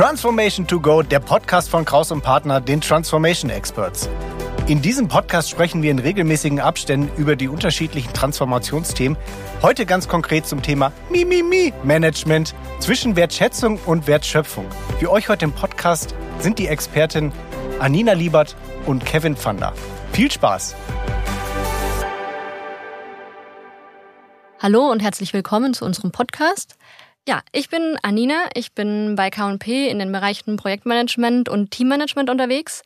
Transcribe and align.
Transformation 0.00 0.66
to 0.66 0.80
Go, 0.80 1.02
der 1.02 1.20
Podcast 1.20 1.68
von 1.68 1.84
Kraus 1.84 2.10
und 2.10 2.22
Partner, 2.22 2.58
den 2.58 2.80
Transformation 2.80 3.50
Experts. 3.50 4.08
In 4.66 4.80
diesem 4.80 5.08
Podcast 5.08 5.50
sprechen 5.50 5.82
wir 5.82 5.90
in 5.90 5.98
regelmäßigen 5.98 6.58
Abständen 6.58 7.10
über 7.20 7.36
die 7.36 7.48
unterschiedlichen 7.48 8.10
Transformationsthemen. 8.14 9.18
Heute 9.60 9.84
ganz 9.84 10.08
konkret 10.08 10.46
zum 10.46 10.62
Thema 10.62 10.90
Mimimi-Management 11.10 12.54
zwischen 12.78 13.14
Wertschätzung 13.14 13.78
und 13.84 14.06
Wertschöpfung. 14.06 14.64
Für 14.98 15.10
euch 15.10 15.28
heute 15.28 15.44
im 15.44 15.52
Podcast 15.52 16.14
sind 16.38 16.58
die 16.58 16.68
Experten 16.68 17.30
Anina 17.78 18.14
Liebert 18.14 18.56
und 18.86 19.04
Kevin 19.04 19.36
Pfander. 19.36 19.74
Viel 20.12 20.32
Spaß! 20.32 20.76
Hallo 24.62 24.90
und 24.90 25.02
herzlich 25.02 25.34
willkommen 25.34 25.74
zu 25.74 25.84
unserem 25.84 26.10
Podcast. 26.10 26.76
Ja, 27.28 27.42
ich 27.52 27.68
bin 27.68 27.96
Anina. 28.02 28.48
Ich 28.54 28.72
bin 28.72 29.14
bei 29.14 29.30
KP 29.30 29.88
in 29.88 29.98
den 29.98 30.10
Bereichen 30.10 30.56
Projektmanagement 30.56 31.48
und 31.48 31.70
Teammanagement 31.70 32.30
unterwegs. 32.30 32.82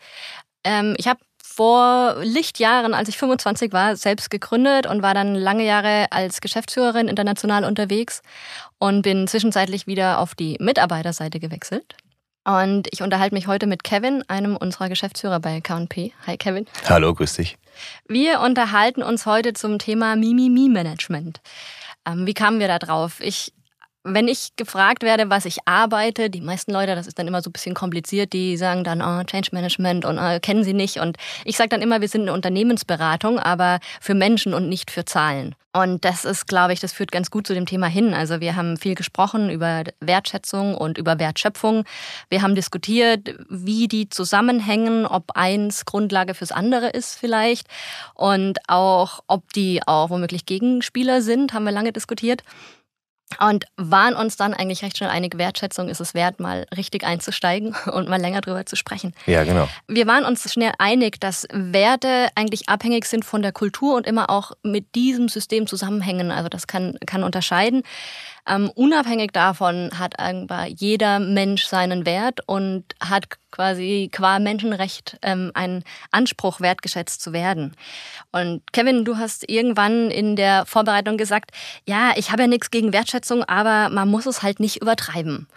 Ähm, 0.64 0.94
ich 0.98 1.08
habe 1.08 1.20
vor 1.42 2.16
Lichtjahren, 2.20 2.94
als 2.94 3.08
ich 3.08 3.16
25 3.16 3.72
war, 3.72 3.94
selbst 3.94 4.28
gegründet 4.28 4.86
und 4.86 5.02
war 5.02 5.14
dann 5.14 5.36
lange 5.36 5.64
Jahre 5.64 6.06
als 6.10 6.40
Geschäftsführerin 6.40 7.06
international 7.06 7.64
unterwegs 7.64 8.22
und 8.78 9.02
bin 9.02 9.28
zwischenzeitlich 9.28 9.86
wieder 9.86 10.18
auf 10.18 10.34
die 10.34 10.56
Mitarbeiterseite 10.58 11.38
gewechselt. 11.38 11.94
Und 12.44 12.88
ich 12.90 13.02
unterhalte 13.02 13.34
mich 13.34 13.46
heute 13.46 13.66
mit 13.66 13.84
Kevin, 13.84 14.22
einem 14.28 14.56
unserer 14.56 14.88
Geschäftsführer 14.88 15.38
bei 15.38 15.60
KP. 15.60 16.12
Hi 16.26 16.36
Kevin. 16.36 16.66
Hallo, 16.88 17.14
grüß 17.14 17.34
dich. 17.34 17.56
Wir 18.08 18.40
unterhalten 18.40 19.02
uns 19.02 19.24
heute 19.24 19.52
zum 19.52 19.78
Thema 19.78 20.16
Mimimi-Management. 20.16 21.40
Ähm, 22.06 22.26
wie 22.26 22.34
kamen 22.34 22.58
wir 22.58 22.68
da 22.68 22.78
drauf? 22.78 23.20
Ich 23.20 23.52
wenn 24.04 24.28
ich 24.28 24.54
gefragt 24.56 25.02
werde, 25.02 25.30
was 25.30 25.46
ich 25.46 25.58
arbeite, 25.64 26.28
die 26.28 26.42
meisten 26.42 26.72
Leute, 26.72 26.94
das 26.94 27.06
ist 27.06 27.18
dann 27.18 27.26
immer 27.26 27.40
so 27.40 27.48
ein 27.48 27.54
bisschen 27.54 27.74
kompliziert, 27.74 28.34
die 28.34 28.58
sagen 28.58 28.84
dann, 28.84 29.00
oh, 29.00 29.24
Change 29.24 29.48
Management 29.52 30.04
und 30.04 30.18
oh, 30.18 30.38
kennen 30.40 30.62
sie 30.62 30.74
nicht. 30.74 31.00
Und 31.00 31.16
ich 31.46 31.56
sage 31.56 31.70
dann 31.70 31.80
immer, 31.80 32.02
wir 32.02 32.08
sind 32.08 32.22
eine 32.22 32.34
Unternehmensberatung, 32.34 33.38
aber 33.38 33.80
für 34.02 34.12
Menschen 34.14 34.52
und 34.52 34.68
nicht 34.68 34.90
für 34.90 35.06
Zahlen. 35.06 35.54
Und 35.72 36.04
das 36.04 36.24
ist, 36.24 36.46
glaube 36.46 36.74
ich, 36.74 36.80
das 36.80 36.92
führt 36.92 37.10
ganz 37.10 37.30
gut 37.30 37.46
zu 37.46 37.54
dem 37.54 37.66
Thema 37.66 37.86
hin. 37.86 38.12
Also 38.12 38.40
wir 38.40 38.54
haben 38.56 38.76
viel 38.76 38.94
gesprochen 38.94 39.50
über 39.50 39.84
Wertschätzung 40.00 40.76
und 40.76 40.98
über 40.98 41.18
Wertschöpfung. 41.18 41.84
Wir 42.28 42.42
haben 42.42 42.54
diskutiert, 42.54 43.34
wie 43.48 43.88
die 43.88 44.08
zusammenhängen, 44.10 45.06
ob 45.06 45.32
eins 45.34 45.86
Grundlage 45.86 46.34
fürs 46.34 46.52
andere 46.52 46.90
ist 46.90 47.18
vielleicht 47.18 47.66
und 48.14 48.58
auch, 48.68 49.20
ob 49.26 49.52
die 49.54 49.80
auch 49.84 50.10
womöglich 50.10 50.46
Gegenspieler 50.46 51.22
sind, 51.22 51.54
haben 51.54 51.64
wir 51.64 51.72
lange 51.72 51.92
diskutiert 51.92 52.42
und 53.40 53.64
waren 53.76 54.14
uns 54.14 54.36
dann 54.36 54.54
eigentlich 54.54 54.82
recht 54.82 54.98
schnell 54.98 55.10
einig, 55.10 55.36
Wertschätzung 55.38 55.88
ist 55.88 56.00
es 56.00 56.14
wert, 56.14 56.40
mal 56.40 56.66
richtig 56.76 57.04
einzusteigen 57.04 57.74
und 57.92 58.08
mal 58.08 58.20
länger 58.20 58.40
drüber 58.40 58.64
zu 58.66 58.76
sprechen. 58.76 59.12
Ja, 59.26 59.44
genau. 59.44 59.68
Wir 59.88 60.06
waren 60.06 60.24
uns 60.24 60.50
schnell 60.52 60.72
einig, 60.78 61.20
dass 61.20 61.46
Werte 61.52 62.28
eigentlich 62.34 62.68
abhängig 62.68 63.06
sind 63.06 63.24
von 63.24 63.42
der 63.42 63.52
Kultur 63.52 63.96
und 63.96 64.06
immer 64.06 64.30
auch 64.30 64.52
mit 64.62 64.94
diesem 64.94 65.28
System 65.28 65.66
zusammenhängen. 65.66 66.30
Also 66.30 66.48
das 66.48 66.66
kann, 66.66 66.96
kann 67.06 67.24
unterscheiden. 67.24 67.82
Ähm, 68.46 68.70
unabhängig 68.74 69.32
davon 69.32 69.90
hat 69.98 70.14
jeder 70.76 71.18
Mensch 71.18 71.64
seinen 71.64 72.04
Wert 72.04 72.40
und 72.46 72.84
hat 73.00 73.24
quasi 73.50 74.10
qua 74.12 74.38
Menschenrecht 74.38 75.18
ähm, 75.22 75.50
einen 75.54 75.84
Anspruch, 76.10 76.60
wertgeschätzt 76.60 77.22
zu 77.22 77.32
werden. 77.32 77.74
Und 78.32 78.62
Kevin, 78.72 79.04
du 79.04 79.16
hast 79.16 79.48
irgendwann 79.48 80.10
in 80.10 80.36
der 80.36 80.66
Vorbereitung 80.66 81.16
gesagt, 81.16 81.52
ja, 81.86 82.12
ich 82.16 82.32
habe 82.32 82.42
ja 82.42 82.48
nichts 82.48 82.70
gegen 82.70 82.92
Wertschätzung, 82.92 83.44
aber 83.44 83.88
man 83.88 84.08
muss 84.08 84.26
es 84.26 84.42
halt 84.42 84.60
nicht 84.60 84.82
übertreiben. 84.82 85.48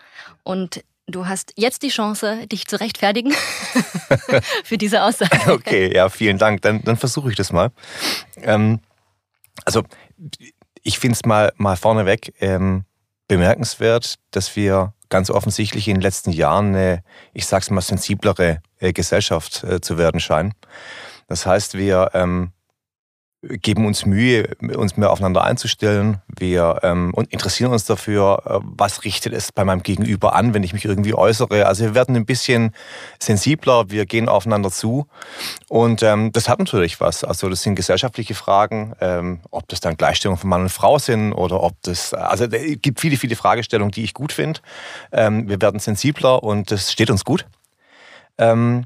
Und 0.44 0.84
Du 1.10 1.26
hast 1.26 1.54
jetzt 1.56 1.84
die 1.84 1.88
Chance, 1.88 2.48
dich 2.48 2.68
zu 2.68 2.82
rechtfertigen 2.82 3.32
für 4.66 4.78
diese 4.78 5.04
Aussage. 5.04 5.54
Okay, 5.54 5.96
ja, 5.96 6.10
vielen 6.10 6.38
Dank. 6.38 6.62
Dann, 6.64 6.84
dann 6.84 6.98
versuche 6.98 7.30
ich 7.30 7.38
das 7.38 7.54
mal. 7.54 7.72
Ähm, 8.42 8.82
also 9.64 9.84
ich 10.88 11.00
finde 11.00 11.16
es 11.16 11.26
mal, 11.26 11.52
mal 11.58 11.76
vorneweg 11.76 12.34
ähm, 12.40 12.86
bemerkenswert, 13.28 14.16
dass 14.32 14.56
wir 14.56 14.94
ganz 15.10 15.30
offensichtlich 15.30 15.90
in 15.90 15.96
den 15.96 16.02
letzten 16.02 16.32
Jahren 16.32 16.68
eine, 16.68 17.04
ich 17.34 17.46
sag's 17.46 17.70
mal, 17.70 17.82
sensiblere 17.82 18.62
äh, 18.80 18.94
Gesellschaft 18.94 19.66
äh, 19.66 19.82
zu 19.82 19.98
werden 19.98 20.22
scheinen. 20.22 20.54
Das 21.28 21.46
heißt, 21.46 21.74
wir 21.74 22.12
ähm, 22.14 22.54
geben 23.62 23.86
uns 23.86 24.06
Mühe, 24.06 24.56
uns 24.76 24.98
mehr 24.98 25.12
aufeinander 25.12 25.44
einzustellen. 25.44 26.22
Wir 26.28 26.80
ähm, 26.84 27.14
und 27.14 27.32
interessieren 27.32 27.72
uns 27.72 27.86
dafür, 27.86 28.44
äh, 28.46 28.60
was 28.64 29.04
richtet 29.04 29.34
es 29.34 29.52
bei 29.52 29.64
meinem 29.64 29.84
Gegenüber 29.84 30.36
an, 30.36 30.54
wenn 30.54 30.64
ich 30.64 30.74
mich 30.74 30.86
irgendwie 30.86 31.14
äußere. 31.14 31.66
Also 31.66 31.84
wir 31.84 31.96
werden 31.96 32.16
ein 32.16 32.26
bisschen 32.26 32.72
sensibler, 33.20 33.90
wir 33.90 34.06
gehen 34.06 34.30
aufeinander 34.30 34.72
zu. 34.72 35.08
Und 35.70 36.04
ähm, 36.04 36.32
das 36.32 36.50
hat 36.50 36.60
natürlich 36.60 37.00
was. 37.00 37.24
Also 37.24 37.50
das 37.50 37.64
sind 37.64 37.76
gesellschaftliche 37.76 38.36
Fragen, 38.36 38.94
ähm, 39.02 39.40
ob 39.52 39.68
das 39.68 39.80
dann 39.80 39.98
Gleichstellung 39.98 40.38
von 40.38 40.50
Mann 40.50 40.62
und 40.62 40.70
Frau 40.70 41.00
sind 41.00 41.34
oder 41.34 41.62
ob 41.62 41.74
das, 41.84 42.14
also 42.14 42.46
es 42.46 42.82
gibt 42.82 43.00
viele, 43.00 43.18
viele 43.18 43.36
Fragestellungen, 43.36 43.92
die 43.92 44.04
ich 44.04 44.14
gut 44.14 44.32
finde. 44.32 44.60
Ähm, 45.12 45.48
wir 45.50 45.62
werden 45.62 45.80
sensibler 45.80 46.44
und 46.44 46.72
das 46.72 46.92
steht 46.92 47.10
uns 47.10 47.24
gut. 47.24 47.46
Ähm, 48.38 48.86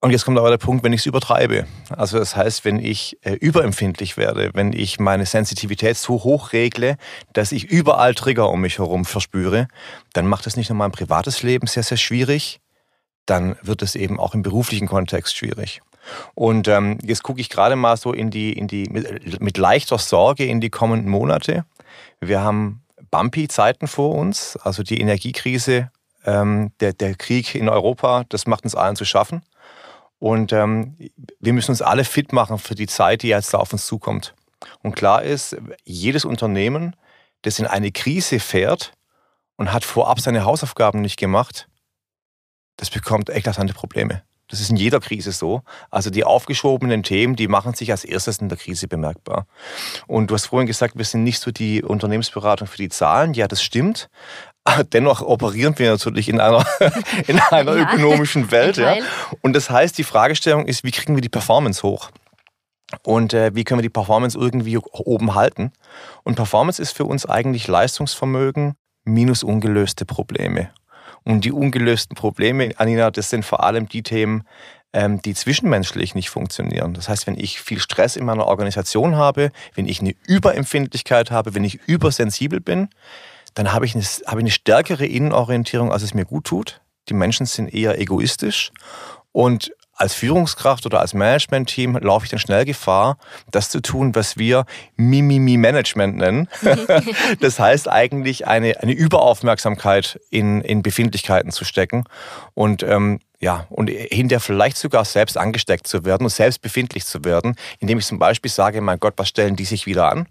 und 0.00 0.10
jetzt 0.10 0.24
kommt 0.24 0.38
aber 0.38 0.50
der 0.50 0.58
Punkt, 0.58 0.84
wenn 0.84 0.92
ich 0.92 1.00
es 1.00 1.06
übertreibe. 1.06 1.66
Also 1.88 2.18
das 2.18 2.36
heißt, 2.36 2.64
wenn 2.64 2.78
ich 2.78 3.18
äh, 3.22 3.32
überempfindlich 3.32 4.16
werde, 4.16 4.50
wenn 4.54 4.72
ich 4.72 5.00
meine 5.00 5.26
Sensitivität 5.26 5.96
so 5.96 6.22
hoch 6.22 6.52
regle, 6.52 6.96
dass 7.32 7.50
ich 7.50 7.64
überall 7.64 8.14
Trigger 8.14 8.50
um 8.50 8.60
mich 8.60 8.78
herum 8.78 9.04
verspüre, 9.04 9.68
dann 10.12 10.26
macht 10.26 10.46
es 10.46 10.56
nicht 10.56 10.68
nur 10.68 10.76
mein 10.76 10.92
privates 10.92 11.42
Leben 11.42 11.66
sehr, 11.66 11.82
sehr 11.82 11.96
schwierig, 11.96 12.60
dann 13.24 13.56
wird 13.62 13.82
es 13.82 13.94
eben 13.94 14.20
auch 14.20 14.34
im 14.34 14.42
beruflichen 14.42 14.86
Kontext 14.86 15.36
schwierig. 15.36 15.80
Und 16.34 16.68
ähm, 16.68 16.98
jetzt 17.02 17.22
gucke 17.22 17.40
ich 17.40 17.48
gerade 17.48 17.74
mal 17.74 17.96
so 17.96 18.12
in 18.12 18.30
die, 18.30 18.52
in 18.52 18.68
die, 18.68 18.84
mit, 18.88 19.40
mit 19.40 19.58
leichter 19.58 19.98
Sorge 19.98 20.44
in 20.44 20.60
die 20.60 20.70
kommenden 20.70 21.10
Monate. 21.10 21.64
Wir 22.20 22.42
haben 22.42 22.82
bumpy 23.10 23.48
Zeiten 23.48 23.88
vor 23.88 24.14
uns, 24.14 24.56
also 24.56 24.82
die 24.82 25.00
Energiekrise, 25.00 25.90
ähm, 26.24 26.72
der, 26.80 26.92
der 26.92 27.14
Krieg 27.14 27.54
in 27.54 27.68
Europa, 27.68 28.24
das 28.28 28.46
macht 28.46 28.64
uns 28.64 28.74
allen 28.74 28.96
zu 28.96 29.04
schaffen. 29.04 29.42
Und 30.18 30.52
ähm, 30.52 30.96
wir 31.40 31.52
müssen 31.52 31.72
uns 31.72 31.82
alle 31.82 32.04
fit 32.04 32.32
machen 32.32 32.58
für 32.58 32.74
die 32.74 32.86
Zeit, 32.86 33.22
die 33.22 33.28
jetzt 33.28 33.52
da 33.52 33.58
auf 33.58 33.72
uns 33.72 33.86
zukommt. 33.86 34.34
Und 34.82 34.96
klar 34.96 35.22
ist, 35.22 35.56
jedes 35.84 36.24
Unternehmen, 36.24 36.96
das 37.42 37.58
in 37.58 37.66
eine 37.66 37.92
Krise 37.92 38.40
fährt 38.40 38.92
und 39.56 39.72
hat 39.72 39.84
vorab 39.84 40.20
seine 40.20 40.44
Hausaufgaben 40.44 41.00
nicht 41.00 41.18
gemacht, 41.18 41.68
das 42.76 42.90
bekommt 42.90 43.30
eklatante 43.30 43.74
Probleme. 43.74 44.22
Das 44.48 44.60
ist 44.60 44.70
in 44.70 44.76
jeder 44.76 45.00
Krise 45.00 45.32
so. 45.32 45.62
Also 45.90 46.10
die 46.10 46.24
aufgeschobenen 46.24 47.02
Themen, 47.02 47.34
die 47.34 47.48
machen 47.48 47.74
sich 47.74 47.90
als 47.90 48.04
erstes 48.04 48.38
in 48.38 48.48
der 48.48 48.58
Krise 48.58 48.86
bemerkbar. 48.86 49.46
Und 50.06 50.30
du 50.30 50.34
hast 50.34 50.46
vorhin 50.46 50.68
gesagt, 50.68 50.96
wir 50.96 51.04
sind 51.04 51.24
nicht 51.24 51.40
so 51.40 51.50
die 51.50 51.82
Unternehmensberatung 51.82 52.68
für 52.68 52.76
die 52.76 52.88
Zahlen. 52.88 53.34
Ja, 53.34 53.48
das 53.48 53.62
stimmt. 53.62 54.08
Dennoch 54.92 55.22
operieren 55.22 55.78
wir 55.78 55.90
natürlich 55.90 56.28
in 56.28 56.40
einer, 56.40 56.64
in 57.26 57.38
einer 57.38 57.76
ja, 57.76 57.82
ökonomischen 57.82 58.50
Welt. 58.50 58.76
Ja. 58.76 58.96
Und 59.42 59.54
das 59.54 59.70
heißt, 59.70 59.96
die 59.98 60.04
Fragestellung 60.04 60.66
ist, 60.66 60.84
wie 60.84 60.90
kriegen 60.90 61.14
wir 61.14 61.22
die 61.22 61.28
Performance 61.28 61.82
hoch? 61.82 62.10
Und 63.02 63.34
äh, 63.34 63.54
wie 63.54 63.64
können 63.64 63.78
wir 63.78 63.82
die 63.82 63.88
Performance 63.88 64.38
irgendwie 64.38 64.78
oben 64.78 65.34
halten? 65.34 65.72
Und 66.22 66.36
Performance 66.36 66.80
ist 66.80 66.96
für 66.96 67.04
uns 67.04 67.26
eigentlich 67.26 67.66
Leistungsvermögen 67.66 68.74
minus 69.04 69.42
ungelöste 69.42 70.04
Probleme. 70.04 70.70
Und 71.24 71.44
die 71.44 71.50
ungelösten 71.50 72.14
Probleme, 72.16 72.70
Anina, 72.76 73.10
das 73.10 73.30
sind 73.30 73.44
vor 73.44 73.64
allem 73.64 73.88
die 73.88 74.04
Themen, 74.04 74.44
ähm, 74.92 75.20
die 75.20 75.34
zwischenmenschlich 75.34 76.14
nicht 76.14 76.30
funktionieren. 76.30 76.94
Das 76.94 77.08
heißt, 77.08 77.26
wenn 77.26 77.36
ich 77.36 77.60
viel 77.60 77.80
Stress 77.80 78.14
in 78.14 78.24
meiner 78.24 78.46
Organisation 78.46 79.16
habe, 79.16 79.50
wenn 79.74 79.88
ich 79.88 80.00
eine 80.00 80.14
Überempfindlichkeit 80.26 81.32
habe, 81.32 81.54
wenn 81.54 81.64
ich 81.64 81.80
übersensibel 81.86 82.60
bin, 82.60 82.88
dann 83.56 83.72
habe 83.72 83.86
ich, 83.86 83.94
eine, 83.94 84.04
habe 84.04 84.40
ich 84.40 84.44
eine 84.44 84.50
stärkere 84.50 85.06
Innenorientierung, 85.06 85.90
als 85.90 86.02
es 86.02 86.14
mir 86.14 86.26
gut 86.26 86.44
tut. 86.44 86.82
Die 87.08 87.14
Menschen 87.14 87.46
sind 87.46 87.72
eher 87.72 87.98
egoistisch 87.98 88.70
und 89.32 89.72
als 89.94 90.12
Führungskraft 90.12 90.84
oder 90.84 91.00
als 91.00 91.14
Management-Team 91.14 91.96
laufe 91.96 92.26
ich 92.26 92.30
dann 92.30 92.38
schnell 92.38 92.66
Gefahr, 92.66 93.16
das 93.50 93.70
zu 93.70 93.80
tun, 93.80 94.14
was 94.14 94.36
wir 94.36 94.66
Mimimi-Management 94.96 96.16
nennen. 96.16 96.48
das 97.40 97.58
heißt 97.58 97.88
eigentlich 97.88 98.46
eine, 98.46 98.78
eine 98.82 98.92
Überaufmerksamkeit 98.92 100.20
in, 100.28 100.60
in 100.60 100.82
Befindlichkeiten 100.82 101.50
zu 101.50 101.64
stecken 101.64 102.04
und 102.52 102.82
ähm, 102.82 103.20
ja, 103.38 103.66
und 103.70 103.88
hinterher 103.88 104.40
vielleicht 104.40 104.76
sogar 104.76 105.06
selbst 105.06 105.38
angesteckt 105.38 105.86
zu 105.86 106.04
werden 106.04 106.24
und 106.24 106.30
selbst 106.30 106.60
befindlich 106.60 107.06
zu 107.06 107.24
werden, 107.24 107.56
indem 107.78 107.98
ich 107.98 108.06
zum 108.06 108.18
Beispiel 108.18 108.50
sage, 108.50 108.82
mein 108.82 109.00
Gott, 109.00 109.14
was 109.16 109.28
stellen 109.28 109.56
die 109.56 109.64
sich 109.64 109.86
wieder 109.86 110.10
an? 110.10 110.26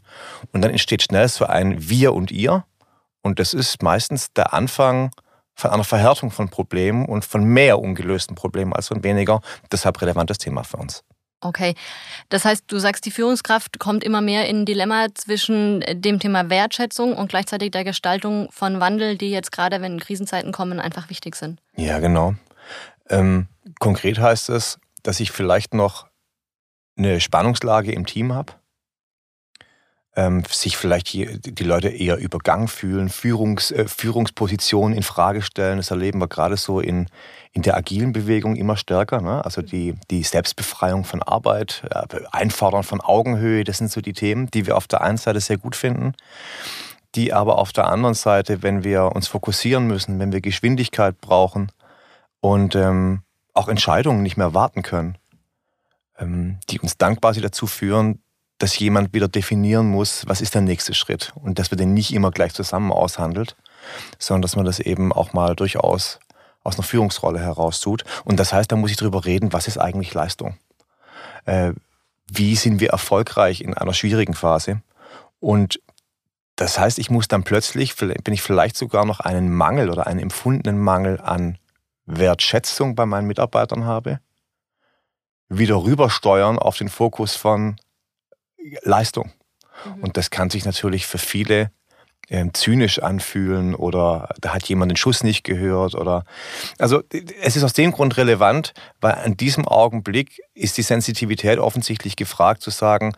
Und 0.51 0.61
dann 0.61 0.71
entsteht 0.71 1.03
schnell 1.03 1.27
so 1.27 1.45
ein 1.45 1.89
Wir 1.89 2.13
und 2.13 2.31
Ihr 2.31 2.65
und 3.25 3.39
das 3.39 3.55
ist 3.55 3.81
meistens 3.81 4.31
der 4.33 4.53
Anfang 4.53 5.09
von 5.55 5.71
einer 5.71 5.83
Verhärtung 5.83 6.29
von 6.29 6.49
Problemen 6.49 7.07
und 7.07 7.25
von 7.25 7.43
mehr 7.43 7.79
ungelösten 7.79 8.35
Problemen 8.35 8.71
als 8.71 8.89
von 8.89 9.03
weniger. 9.03 9.41
Deshalb 9.71 9.99
relevantes 9.99 10.37
Thema 10.37 10.63
für 10.63 10.77
uns. 10.77 11.03
Okay, 11.41 11.73
das 12.29 12.45
heißt, 12.45 12.65
du 12.67 12.77
sagst, 12.77 13.03
die 13.03 13.09
Führungskraft 13.09 13.79
kommt 13.79 14.03
immer 14.03 14.21
mehr 14.21 14.47
in 14.47 14.61
ein 14.61 14.65
Dilemma 14.67 15.07
zwischen 15.15 15.83
dem 15.91 16.19
Thema 16.19 16.51
Wertschätzung 16.51 17.13
und 17.13 17.29
gleichzeitig 17.29 17.71
der 17.71 17.83
Gestaltung 17.83 18.47
von 18.51 18.79
Wandel, 18.79 19.17
die 19.17 19.31
jetzt 19.31 19.51
gerade, 19.51 19.81
wenn 19.81 19.99
Krisenzeiten 19.99 20.51
kommen, 20.51 20.79
einfach 20.79 21.09
wichtig 21.09 21.35
sind. 21.35 21.59
Ja, 21.75 21.97
genau. 21.97 22.35
Ähm, 23.09 23.47
konkret 23.79 24.19
heißt 24.19 24.49
es, 24.49 24.77
dass 25.01 25.19
ich 25.19 25.31
vielleicht 25.31 25.73
noch 25.73 26.05
eine 26.95 27.19
Spannungslage 27.19 27.91
im 27.91 28.05
Team 28.05 28.33
habe, 28.33 28.53
ähm, 30.15 30.43
sich 30.49 30.77
vielleicht 30.77 31.07
hier 31.07 31.37
die 31.37 31.63
Leute 31.63 31.89
eher 31.89 32.17
übergangen 32.17 32.67
fühlen, 32.67 33.09
Führungs, 33.09 33.71
äh, 33.71 33.85
Führungspositionen 33.87 34.95
in 34.95 35.03
Frage 35.03 35.41
stellen. 35.41 35.77
Das 35.77 35.91
erleben 35.91 36.19
wir 36.19 36.27
gerade 36.27 36.55
so 36.57 36.79
in, 36.79 37.07
in 37.51 37.61
der 37.61 37.75
agilen 37.75 38.13
Bewegung 38.13 38.55
immer 38.55 38.77
stärker. 38.77 39.21
Ne? 39.21 39.43
Also 39.43 39.61
die, 39.61 39.95
die 40.09 40.23
Selbstbefreiung 40.23 41.03
von 41.03 41.21
Arbeit, 41.21 41.83
äh, 41.89 42.05
Einfordern 42.31 42.83
von 42.83 43.01
Augenhöhe, 43.01 43.63
das 43.63 43.77
sind 43.77 43.91
so 43.91 43.99
die 43.99 44.13
Themen, 44.13 44.47
die 44.47 44.65
wir 44.65 44.77
auf 44.77 44.87
der 44.87 45.01
einen 45.01 45.17
Seite 45.17 45.41
sehr 45.41 45.57
gut 45.57 45.75
finden, 45.75 46.13
die 47.15 47.33
aber 47.33 47.57
auf 47.57 47.73
der 47.73 47.87
anderen 47.87 48.15
Seite, 48.15 48.63
wenn 48.63 48.83
wir 48.83 49.11
uns 49.15 49.27
fokussieren 49.27 49.85
müssen, 49.85 50.19
wenn 50.19 50.31
wir 50.31 50.41
Geschwindigkeit 50.41 51.19
brauchen 51.19 51.71
und 52.39 52.75
ähm, 52.75 53.21
auch 53.53 53.67
Entscheidungen 53.67 54.23
nicht 54.23 54.37
mehr 54.37 54.53
warten 54.53 54.81
können, 54.81 55.17
ähm, 56.17 56.59
die 56.69 56.79
uns 56.79 56.97
dann 56.97 57.19
quasi 57.19 57.41
dazu 57.41 57.67
führen, 57.67 58.21
dass 58.57 58.77
jemand 58.79 59.13
wieder 59.13 59.27
definieren 59.27 59.87
muss, 59.87 60.23
was 60.27 60.41
ist 60.41 60.55
der 60.55 60.61
nächste 60.61 60.93
Schritt 60.93 61.33
und 61.35 61.59
dass 61.59 61.71
wir 61.71 61.77
den 61.77 61.93
nicht 61.93 62.13
immer 62.13 62.31
gleich 62.31 62.53
zusammen 62.53 62.91
aushandelt, 62.91 63.55
sondern 64.17 64.43
dass 64.43 64.55
man 64.55 64.65
das 64.65 64.79
eben 64.79 65.11
auch 65.11 65.33
mal 65.33 65.55
durchaus 65.55 66.19
aus 66.63 66.75
einer 66.75 66.83
Führungsrolle 66.83 67.39
heraus 67.39 67.79
tut. 67.79 68.03
Und 68.23 68.39
das 68.39 68.53
heißt, 68.53 68.71
da 68.71 68.75
muss 68.75 68.91
ich 68.91 68.97
drüber 68.97 69.25
reden, 69.25 69.53
was 69.53 69.67
ist 69.67 69.77
eigentlich 69.77 70.13
Leistung? 70.13 70.57
Äh, 71.45 71.73
wie 72.27 72.55
sind 72.55 72.79
wir 72.79 72.89
erfolgreich 72.89 73.61
in 73.61 73.75
einer 73.75 73.93
schwierigen 73.93 74.33
Phase? 74.33 74.81
Und 75.39 75.79
das 76.55 76.79
heißt, 76.79 76.97
ich 76.97 77.09
muss 77.09 77.27
dann 77.27 77.43
plötzlich, 77.43 77.95
bin 77.95 78.33
ich 78.33 78.41
vielleicht 78.41 78.77
sogar 78.77 79.05
noch 79.05 79.19
einen 79.19 79.53
Mangel 79.53 79.89
oder 79.89 80.07
einen 80.07 80.19
empfundenen 80.19 80.79
Mangel 80.79 81.19
an 81.21 81.57
Wertschätzung 82.05 82.95
bei 82.95 83.05
meinen 83.05 83.27
Mitarbeitern 83.27 83.85
habe, 83.85 84.19
wieder 85.49 85.83
rübersteuern 85.83 86.57
auf 86.57 86.77
den 86.77 86.89
Fokus 86.89 87.35
von 87.35 87.75
Leistung. 88.83 89.31
Mhm. 89.85 90.03
Und 90.03 90.17
das 90.17 90.29
kann 90.29 90.49
sich 90.49 90.65
natürlich 90.65 91.05
für 91.05 91.17
viele 91.17 91.71
ähm, 92.29 92.53
zynisch 92.53 92.99
anfühlen 92.99 93.75
oder 93.75 94.29
da 94.41 94.53
hat 94.53 94.67
jemand 94.67 94.91
den 94.91 94.97
Schuss 94.97 95.23
nicht 95.23 95.43
gehört 95.43 95.93
oder 95.93 96.23
also 96.79 97.03
es 97.41 97.55
ist 97.55 97.63
aus 97.63 97.73
dem 97.73 97.91
Grund 97.91 98.17
relevant, 98.17 98.73
weil 98.99 99.13
an 99.13 99.37
diesem 99.37 99.67
Augenblick 99.67 100.41
ist 100.55 100.77
die 100.77 100.81
Sensitivität 100.81 101.59
offensichtlich 101.59 102.15
gefragt 102.15 102.63
zu 102.63 102.71
sagen, 102.71 103.13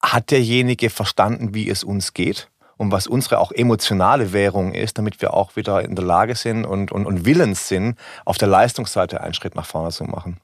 hat 0.00 0.30
derjenige 0.30 0.88
verstanden, 0.90 1.54
wie 1.54 1.68
es 1.68 1.82
uns 1.82 2.14
geht? 2.14 2.48
und 2.82 2.90
was 2.90 3.06
unsere 3.06 3.38
auch 3.38 3.52
emotionale 3.52 4.32
Währung 4.32 4.72
ist, 4.74 4.98
damit 4.98 5.22
wir 5.22 5.34
auch 5.34 5.54
wieder 5.54 5.84
in 5.84 5.94
der 5.94 6.04
Lage 6.04 6.34
sind 6.34 6.64
und, 6.64 6.90
und, 6.90 7.06
und 7.06 7.24
willens 7.24 7.68
sind, 7.68 7.96
auf 8.24 8.38
der 8.38 8.48
Leistungsseite 8.48 9.20
einen 9.20 9.34
Schritt 9.34 9.54
nach 9.54 9.66
vorne 9.66 9.90
zu 9.90 10.02
machen. 10.02 10.40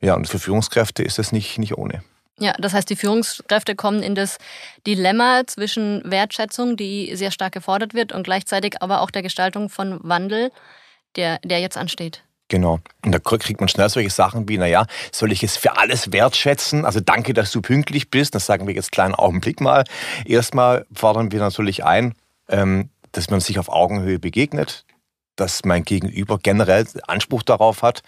Ja, 0.00 0.14
und 0.14 0.26
für 0.26 0.38
Führungskräfte 0.38 1.02
ist 1.02 1.18
es 1.18 1.30
nicht, 1.30 1.58
nicht 1.58 1.76
ohne. 1.76 2.02
Ja, 2.38 2.54
das 2.58 2.72
heißt, 2.72 2.88
die 2.88 2.96
Führungskräfte 2.96 3.76
kommen 3.76 4.02
in 4.02 4.14
das 4.14 4.38
Dilemma 4.86 5.42
zwischen 5.46 6.02
Wertschätzung, 6.04 6.76
die 6.76 7.14
sehr 7.14 7.30
stark 7.30 7.52
gefordert 7.52 7.94
wird, 7.94 8.12
und 8.12 8.24
gleichzeitig 8.24 8.80
aber 8.80 9.00
auch 9.00 9.10
der 9.10 9.22
Gestaltung 9.22 9.68
von 9.68 10.00
Wandel, 10.02 10.50
der, 11.16 11.38
der 11.44 11.60
jetzt 11.60 11.76
ansteht. 11.76 12.24
Genau. 12.48 12.80
Und 13.04 13.12
da 13.12 13.18
kriegt 13.18 13.60
man 13.60 13.68
schnell 13.68 13.88
solche 13.88 14.10
Sachen 14.10 14.48
wie, 14.48 14.58
naja, 14.58 14.86
soll 15.10 15.32
ich 15.32 15.42
es 15.42 15.56
für 15.56 15.78
alles 15.78 16.12
wertschätzen? 16.12 16.84
Also 16.84 17.00
danke, 17.00 17.32
dass 17.32 17.50
du 17.50 17.62
pünktlich 17.62 18.10
bist. 18.10 18.34
Das 18.34 18.46
sagen 18.46 18.66
wir 18.66 18.74
jetzt 18.74 18.92
kleinen 18.92 19.14
Augenblick 19.14 19.60
mal. 19.60 19.84
Erstmal 20.26 20.84
fordern 20.92 21.32
wir 21.32 21.40
natürlich 21.40 21.84
ein, 21.84 22.14
ähm, 22.48 22.90
dass 23.12 23.30
man 23.30 23.40
sich 23.40 23.58
auf 23.58 23.68
Augenhöhe 23.68 24.18
begegnet 24.18 24.84
dass 25.36 25.64
mein 25.64 25.84
Gegenüber 25.84 26.38
generell 26.38 26.86
Anspruch 27.06 27.42
darauf 27.42 27.82
hat, 27.82 28.02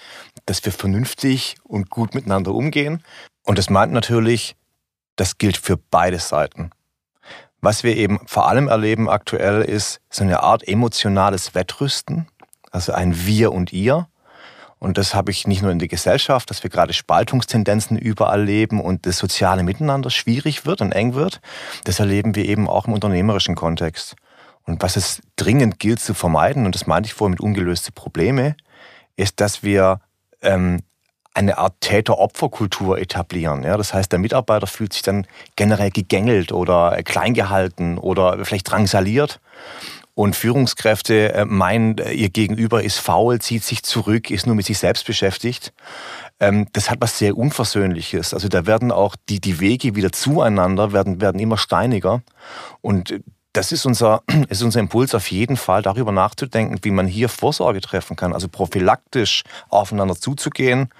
dass 0.46 0.64
wir 0.64 0.72
vernünftig 0.72 1.56
und 1.64 1.90
gut 1.90 2.14
miteinander 2.14 2.52
umgehen. 2.52 3.02
Und 3.44 3.58
das 3.58 3.70
meint 3.70 3.93
natürlich, 3.93 4.56
das 5.17 5.38
gilt 5.38 5.56
für 5.56 5.76
beide 5.76 6.19
Seiten. 6.19 6.70
Was 7.61 7.82
wir 7.82 7.96
eben 7.96 8.20
vor 8.26 8.49
allem 8.49 8.69
erleben 8.69 9.08
aktuell 9.08 9.62
ist 9.62 10.00
so 10.11 10.25
eine 10.25 10.43
Art 10.43 10.67
emotionales 10.67 11.55
Wettrüsten, 11.55 12.29
also 12.70 12.93
ein 12.93 13.26
Wir 13.26 13.52
und 13.52 13.73
Ihr. 13.73 14.08
Und 14.79 14.99
das 14.99 15.14
habe 15.14 15.31
ich 15.31 15.46
nicht 15.46 15.62
nur 15.62 15.70
in 15.70 15.79
der 15.79 15.88
Gesellschaft, 15.88 16.50
dass 16.50 16.62
wir 16.62 16.69
gerade 16.69 16.93
Spaltungstendenzen 16.93 17.96
überall 17.96 18.44
leben 18.44 18.82
und 18.82 19.06
das 19.06 19.17
soziale 19.17 19.62
Miteinander 19.62 20.11
schwierig 20.11 20.67
wird 20.67 20.82
und 20.82 20.93
eng 20.93 21.14
wird. 21.14 21.41
Das 21.85 22.00
erleben 22.00 22.35
wir 22.35 22.44
eben 22.44 22.69
auch 22.69 22.87
im 22.87 22.93
unternehmerischen 22.93 23.55
Kontext. 23.55 24.14
Und 24.64 24.82
was 24.82 24.96
es 24.96 25.23
dringend 25.37 25.79
gilt 25.79 26.00
zu 26.00 26.12
vermeiden, 26.12 26.67
und 26.67 26.75
das 26.75 26.87
meinte 26.87 27.06
ich 27.06 27.14
vorhin 27.14 27.32
mit 27.32 27.41
ungelöste 27.41 27.93
Probleme, 27.93 28.56
ist, 29.17 29.41
dass 29.41 29.62
wir 29.62 30.00
ähm, 30.43 30.82
eine 31.34 31.58
Art 31.58 31.75
Täter-Opfer-Kultur 31.81 32.98
etablieren. 32.98 33.64
Ja, 33.64 33.76
das 33.76 33.92
heißt, 33.92 34.10
der 34.12 34.20
Mitarbeiter 34.20 34.66
fühlt 34.66 34.92
sich 34.92 35.02
dann 35.02 35.26
generell 35.56 35.90
gegängelt 35.90 36.52
oder 36.52 37.02
kleingehalten 37.02 37.98
oder 37.98 38.44
vielleicht 38.44 38.70
drangsaliert. 38.70 39.40
Und 40.16 40.36
Führungskräfte 40.36 41.34
äh, 41.34 41.44
meinen, 41.44 41.98
äh, 41.98 42.12
ihr 42.12 42.31
Gegenüber 42.31 42.84
ist 42.84 42.98
faul, 42.98 43.40
zieht 43.40 43.64
sich 43.64 43.82
zurück, 43.82 44.31
ist 44.31 44.46
nur 44.46 44.54
mit 44.54 44.64
sich 44.64 44.78
selbst 44.78 45.04
beschäftigt. 45.06 45.72
Ähm, 46.38 46.69
das 46.72 46.88
hat 46.88 47.00
was 47.00 47.19
sehr 47.19 47.36
Unversöhnliches. 47.36 48.32
Also 48.32 48.46
da 48.48 48.64
werden 48.64 48.92
auch 48.92 49.16
die, 49.28 49.40
die 49.40 49.58
Wege 49.58 49.96
wieder 49.96 50.12
zueinander, 50.12 50.92
werden, 50.92 51.20
werden 51.20 51.40
immer 51.40 51.58
steiniger. 51.58 52.22
Und 52.81 53.20
das 53.54 53.72
ist 53.72 53.86
unser, 53.86 54.22
ist 54.48 54.62
unser 54.62 54.80
Impuls 54.80 55.14
auf 55.14 55.30
jeden 55.30 55.56
Fall, 55.56 55.80
darüber 55.80 56.12
nachzudenken, 56.12 56.78
wie 56.82 56.90
man 56.90 57.06
hier 57.06 57.28
Vorsorge 57.28 57.80
treffen 57.80 58.16
kann, 58.16 58.34
also 58.34 58.48
prophylaktisch 58.48 59.44
aufeinander 59.70 60.16
zuzugehen 60.16 60.90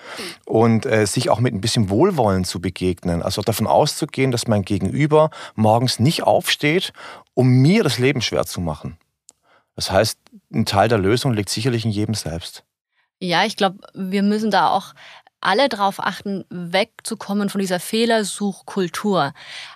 und 0.47 0.87
äh, 0.87 1.07
sich 1.07 1.29
auch 1.29 1.41
mit 1.41 1.53
ein 1.53 1.61
bisschen 1.61 1.91
Wohlwollen 1.91 2.45
zu 2.45 2.61
begegnen. 2.61 3.23
Also 3.23 3.43
davon 3.43 3.67
auszugehen, 3.67 4.31
dass 4.31 4.47
mein 4.47 4.63
Gegenüber 4.63 5.31
morgens 5.55 5.99
nicht 5.99 6.23
aufsteht, 6.23 6.93
um 7.35 7.49
mir 7.49 7.83
das 7.83 7.99
Leben 7.99 8.23
schwer 8.23 8.47
zu 8.47 8.61
machen. 8.61 8.97
Das 9.77 9.91
heißt, 9.91 10.19
ein 10.53 10.67
Teil 10.67 10.89
der 10.89 10.99
Lösung 10.99 11.33
liegt 11.33 11.49
sicherlich 11.49 11.85
in 11.85 11.91
jedem 11.91 12.15
selbst. 12.15 12.65
Ja, 13.19 13.45
ich 13.45 13.57
glaube, 13.57 13.79
wir 13.95 14.23
müssen 14.23 14.51
da 14.51 14.69
auch 14.69 14.95
alle 15.41 15.69
darauf 15.69 16.01
achten, 16.01 16.45
wegzukommen 16.49 17.51
von 17.51 17.61
dieser 17.61 17.81
Fehlersuchkultur. 17.81 19.35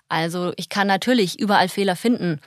Also 0.08 0.52
ich 0.56 0.68
kann 0.68 0.86
natürlich 0.86 1.38
überall 1.38 1.68
Fehler 1.68 1.96
finden. 1.96 2.40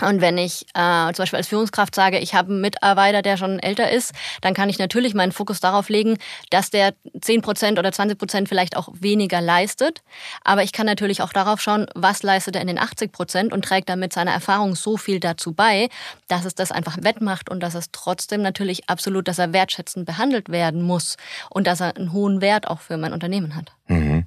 Und 0.00 0.20
wenn 0.20 0.38
ich 0.38 0.64
äh, 0.74 1.12
zum 1.12 1.22
Beispiel 1.22 1.38
als 1.38 1.48
Führungskraft 1.48 1.94
sage, 1.94 2.18
ich 2.18 2.34
habe 2.34 2.52
einen 2.52 2.60
Mitarbeiter, 2.60 3.20
der 3.20 3.36
schon 3.36 3.58
älter 3.58 3.90
ist, 3.90 4.12
dann 4.42 4.54
kann 4.54 4.68
ich 4.68 4.78
natürlich 4.78 5.14
meinen 5.14 5.32
Fokus 5.32 5.60
darauf 5.60 5.88
legen, 5.88 6.18
dass 6.50 6.70
der 6.70 6.94
10% 7.18 7.78
oder 7.78 7.90
20% 7.90 8.46
vielleicht 8.46 8.76
auch 8.76 8.88
weniger 8.92 9.40
leistet. 9.40 10.02
Aber 10.44 10.62
ich 10.62 10.72
kann 10.72 10.86
natürlich 10.86 11.20
auch 11.20 11.32
darauf 11.32 11.60
schauen, 11.60 11.86
was 11.94 12.22
leistet 12.22 12.54
er 12.54 12.62
in 12.62 12.68
den 12.68 12.78
80% 12.78 13.52
und 13.52 13.64
trägt 13.64 13.88
damit 13.88 14.12
seiner 14.12 14.30
Erfahrung 14.30 14.76
so 14.76 14.96
viel 14.96 15.18
dazu 15.18 15.52
bei, 15.52 15.88
dass 16.28 16.44
es 16.44 16.54
das 16.54 16.70
einfach 16.70 16.98
wettmacht 17.02 17.50
und 17.50 17.60
dass 17.60 17.74
es 17.74 17.86
trotzdem 17.90 18.42
natürlich 18.42 18.88
absolut, 18.88 19.26
dass 19.26 19.38
er 19.38 19.52
wertschätzend 19.52 20.06
behandelt 20.06 20.48
werden 20.48 20.82
muss 20.82 21.16
und 21.50 21.66
dass 21.66 21.80
er 21.80 21.96
einen 21.96 22.12
hohen 22.12 22.40
Wert 22.40 22.68
auch 22.68 22.80
für 22.80 22.96
mein 22.98 23.12
Unternehmen 23.12 23.56
hat. 23.56 23.72
Mhm. 23.88 24.26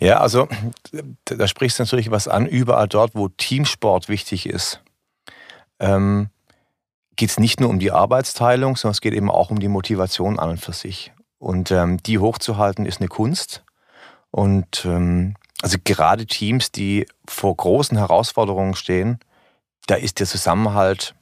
Ja, 0.00 0.18
also 0.20 0.48
da 1.26 1.46
sprichst 1.46 1.78
du 1.78 1.84
natürlich 1.84 2.10
was 2.10 2.26
an, 2.26 2.46
überall 2.46 2.88
dort, 2.88 3.14
wo 3.14 3.28
Teamsport 3.28 4.08
wichtig 4.08 4.46
ist 4.46 4.81
ähm, 5.82 6.30
geht 7.16 7.28
es 7.30 7.38
nicht 7.38 7.60
nur 7.60 7.68
um 7.68 7.78
die 7.78 7.92
Arbeitsteilung, 7.92 8.76
sondern 8.76 8.92
es 8.92 9.02
geht 9.02 9.12
eben 9.12 9.30
auch 9.30 9.50
um 9.50 9.60
die 9.60 9.68
Motivation 9.68 10.38
an 10.38 10.50
und 10.50 10.60
für 10.60 10.72
sich. 10.72 11.12
Und 11.38 11.70
ähm, 11.70 12.02
die 12.02 12.18
hochzuhalten 12.18 12.86
ist 12.86 13.00
eine 13.00 13.08
Kunst. 13.08 13.64
Und 14.30 14.84
ähm, 14.86 15.34
also 15.60 15.76
gerade 15.84 16.26
Teams, 16.26 16.72
die 16.72 17.06
vor 17.28 17.54
großen 17.54 17.98
Herausforderungen 17.98 18.74
stehen, 18.74 19.18
da 19.86 19.96
ist 19.96 20.20
der 20.20 20.26
Zusammenhalt 20.26 21.14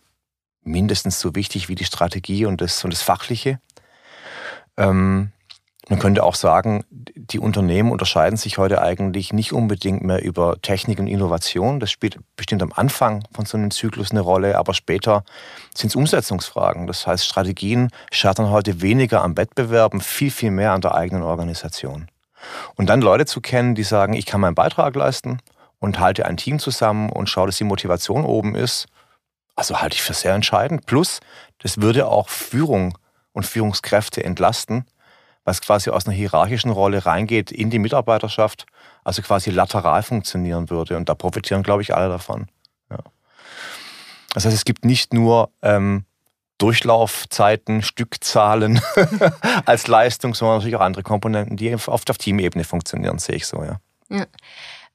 mindestens 0.62 1.18
so 1.18 1.34
wichtig 1.34 1.68
wie 1.68 1.74
die 1.74 1.84
Strategie 1.84 2.46
und 2.46 2.60
das, 2.60 2.84
und 2.84 2.92
das 2.92 3.02
Fachliche. 3.02 3.60
Ähm, 4.76 5.32
man 5.90 5.98
könnte 5.98 6.22
auch 6.22 6.36
sagen, 6.36 6.84
die 6.90 7.40
Unternehmen 7.40 7.90
unterscheiden 7.90 8.36
sich 8.36 8.58
heute 8.58 8.80
eigentlich 8.80 9.32
nicht 9.32 9.52
unbedingt 9.52 10.04
mehr 10.04 10.22
über 10.22 10.62
Technik 10.62 11.00
und 11.00 11.08
Innovation. 11.08 11.80
Das 11.80 11.90
spielt 11.90 12.16
bestimmt 12.36 12.62
am 12.62 12.72
Anfang 12.72 13.24
von 13.34 13.44
so 13.44 13.58
einem 13.58 13.72
Zyklus 13.72 14.12
eine 14.12 14.20
Rolle, 14.20 14.56
aber 14.56 14.72
später 14.72 15.24
sind 15.74 15.88
es 15.88 15.96
Umsetzungsfragen. 15.96 16.86
Das 16.86 17.08
heißt, 17.08 17.26
Strategien 17.26 17.90
scheitern 18.12 18.50
heute 18.50 18.82
weniger 18.82 19.24
am 19.24 19.36
Wettbewerben, 19.36 20.00
viel, 20.00 20.30
viel 20.30 20.52
mehr 20.52 20.72
an 20.72 20.80
der 20.80 20.94
eigenen 20.94 21.24
Organisation. 21.24 22.06
Und 22.76 22.88
dann 22.88 23.02
Leute 23.02 23.26
zu 23.26 23.40
kennen, 23.40 23.74
die 23.74 23.82
sagen, 23.82 24.12
ich 24.12 24.26
kann 24.26 24.40
meinen 24.40 24.54
Beitrag 24.54 24.94
leisten 24.94 25.38
und 25.80 25.98
halte 25.98 26.24
ein 26.24 26.36
Team 26.36 26.60
zusammen 26.60 27.10
und 27.10 27.28
schaue, 27.28 27.46
dass 27.46 27.56
die 27.56 27.64
Motivation 27.64 28.24
oben 28.24 28.54
ist, 28.54 28.86
also 29.56 29.80
halte 29.82 29.96
ich 29.96 30.02
für 30.02 30.14
sehr 30.14 30.34
entscheidend. 30.34 30.86
Plus, 30.86 31.18
das 31.58 31.80
würde 31.80 32.06
auch 32.06 32.28
Führung 32.28 32.96
und 33.32 33.44
Führungskräfte 33.44 34.22
entlasten, 34.22 34.84
was 35.50 35.60
quasi 35.60 35.90
aus 35.90 36.06
einer 36.06 36.14
hierarchischen 36.14 36.70
Rolle 36.70 37.04
reingeht 37.04 37.50
in 37.50 37.70
die 37.70 37.80
Mitarbeiterschaft, 37.80 38.66
also 39.02 39.20
quasi 39.20 39.50
lateral 39.50 40.04
funktionieren 40.04 40.70
würde. 40.70 40.96
Und 40.96 41.08
da 41.08 41.14
profitieren, 41.14 41.64
glaube 41.64 41.82
ich, 41.82 41.92
alle 41.94 42.08
davon. 42.08 42.46
Ja. 42.88 42.98
Das 44.32 44.44
heißt, 44.44 44.54
es 44.54 44.64
gibt 44.64 44.84
nicht 44.84 45.12
nur 45.12 45.50
ähm, 45.62 46.04
Durchlaufzeiten, 46.58 47.82
Stückzahlen 47.82 48.80
als 49.64 49.88
Leistung, 49.88 50.34
sondern 50.34 50.58
natürlich 50.58 50.76
auch 50.76 50.82
andere 50.82 51.02
Komponenten, 51.02 51.56
die 51.56 51.74
oft 51.74 52.10
auf 52.10 52.18
Teamebene 52.18 52.62
funktionieren, 52.62 53.18
sehe 53.18 53.34
ich 53.36 53.46
so, 53.46 53.64
ja. 53.64 53.80
ja. 54.08 54.26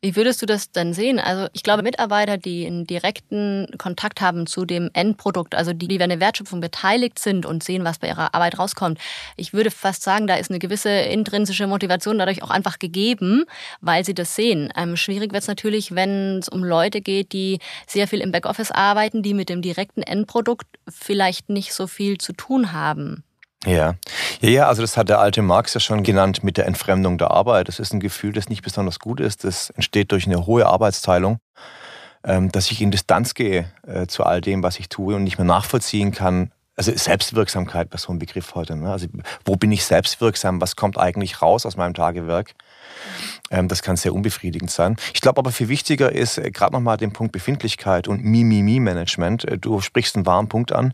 Wie 0.02 0.16
würdest 0.16 0.42
du 0.42 0.46
das 0.46 0.72
denn 0.72 0.94
sehen? 0.94 1.20
Also 1.20 1.48
ich 1.54 1.64
glaube, 1.64 1.82
Mitarbeiter, 1.82 2.38
die 2.38 2.66
einen 2.68 2.86
direkten 2.86 3.68
Kontakt 3.80 4.22
haben 4.22 4.46
zu 4.46 4.66
dem 4.66 4.92
Endprodukt, 4.94 5.56
also 5.56 5.74
die, 5.74 5.88
die 5.88 6.00
an 6.00 6.10
der 6.10 6.20
Wertschöpfung 6.20 6.60
beteiligt 6.62 7.18
sind 7.18 7.46
und 7.46 7.64
sehen, 7.64 7.84
was 7.84 7.98
bei 7.98 8.10
ihrer 8.10 8.36
Arbeit 8.36 8.60
rauskommt, 8.60 9.00
ich 9.36 9.54
würde 9.54 9.72
fast 9.72 10.04
sagen, 10.04 10.28
da 10.28 10.36
ist 10.36 10.52
eine 10.52 10.60
gewisse 10.60 10.90
intrinsische 10.90 11.66
Motivation 11.66 12.20
dadurch 12.20 12.44
auch 12.44 12.52
einfach 12.52 12.78
gegeben, 12.78 13.46
weil 13.82 14.06
sie 14.06 14.14
das 14.14 14.36
sehen. 14.36 14.72
Ähm, 14.78 14.96
schwierig 14.96 15.34
wird 15.34 15.42
es 15.42 15.48
natürlich, 15.48 15.96
wenn 15.96 16.38
es 16.38 16.50
um 16.50 16.64
Leute 16.64 17.02
geht, 17.02 17.34
die 17.34 17.60
sehr 17.88 18.08
viel 18.08 18.20
im 18.20 18.32
Backoffice 18.32 18.72
arbeiten, 18.72 19.24
die 19.24 19.34
mit 19.34 19.50
dem 19.50 19.64
direkten 19.64 20.04
Endprodukt 20.04 20.68
vielleicht 20.88 21.50
nicht 21.50 21.74
so 21.74 21.88
viel 21.88 22.20
zu 22.20 22.34
tun 22.34 22.74
haben. 22.74 23.24
Ja. 23.66 23.96
ja, 24.42 24.50
ja, 24.50 24.68
also 24.68 24.82
das 24.82 24.96
hat 24.96 25.10
der 25.10 25.20
alte 25.20 25.42
Marx 25.42 25.74
ja 25.74 25.80
schon 25.80 26.04
genannt 26.04 26.44
mit 26.44 26.58
der 26.58 26.68
Entfremdung 26.68 27.18
der 27.18 27.32
Arbeit. 27.32 27.68
Das 27.68 27.80
ist 27.80 27.94
ein 27.94 28.00
Gefühl, 28.00 28.34
das 28.34 28.50
nicht 28.50 28.62
besonders 28.62 29.00
gut 29.00 29.20
ist. 29.20 29.44
Das 29.44 29.72
entsteht 29.72 30.12
durch 30.12 30.28
eine 30.28 30.46
hohe 30.46 30.66
Arbeitsteilung, 30.68 31.40
ähm, 32.24 32.52
dass 32.52 32.72
ich 32.72 32.82
in 32.82 32.92
Distanz 32.92 33.34
gehe 33.34 33.66
äh, 33.88 34.06
zu 34.08 34.24
all 34.24 34.42
dem, 34.42 34.64
was 34.64 34.80
ich 34.80 34.90
tue 34.90 35.16
und 35.16 35.24
nicht 35.24 35.38
mehr 35.38 35.46
nachvollziehen 35.46 36.12
kann. 36.12 36.52
Also 36.78 36.92
Selbstwirksamkeit 36.94 37.90
wäre 37.92 38.00
so 38.00 38.12
ein 38.12 38.20
Begriff 38.20 38.54
heute. 38.54 38.76
Ne? 38.76 38.92
Also 38.92 39.08
wo 39.46 39.56
bin 39.56 39.72
ich 39.72 39.86
selbstwirksam? 39.86 40.60
Was 40.62 40.76
kommt 40.76 40.98
eigentlich 40.98 41.42
raus 41.42 41.66
aus 41.66 41.78
meinem 41.78 41.94
Tagewerk? 41.94 42.54
Ähm, 43.50 43.68
das 43.68 43.82
kann 43.82 43.96
sehr 43.96 44.14
unbefriedigend 44.14 44.70
sein. 44.70 44.98
Ich 45.14 45.22
glaube 45.22 45.40
aber 45.40 45.52
viel 45.52 45.70
wichtiger 45.70 46.12
ist 46.12 46.38
äh, 46.38 46.52
gerade 46.52 46.74
nochmal 46.74 46.98
den 46.98 47.14
Punkt 47.14 47.32
Befindlichkeit 47.32 48.08
und 48.08 48.24
Mi-Mi-Mi-Management. 48.24 49.46
Äh, 49.46 49.58
du 49.58 49.82
sprichst 49.82 50.16
einen 50.16 50.26
wahren 50.26 50.50
Punkt 50.50 50.72
an. 50.72 50.92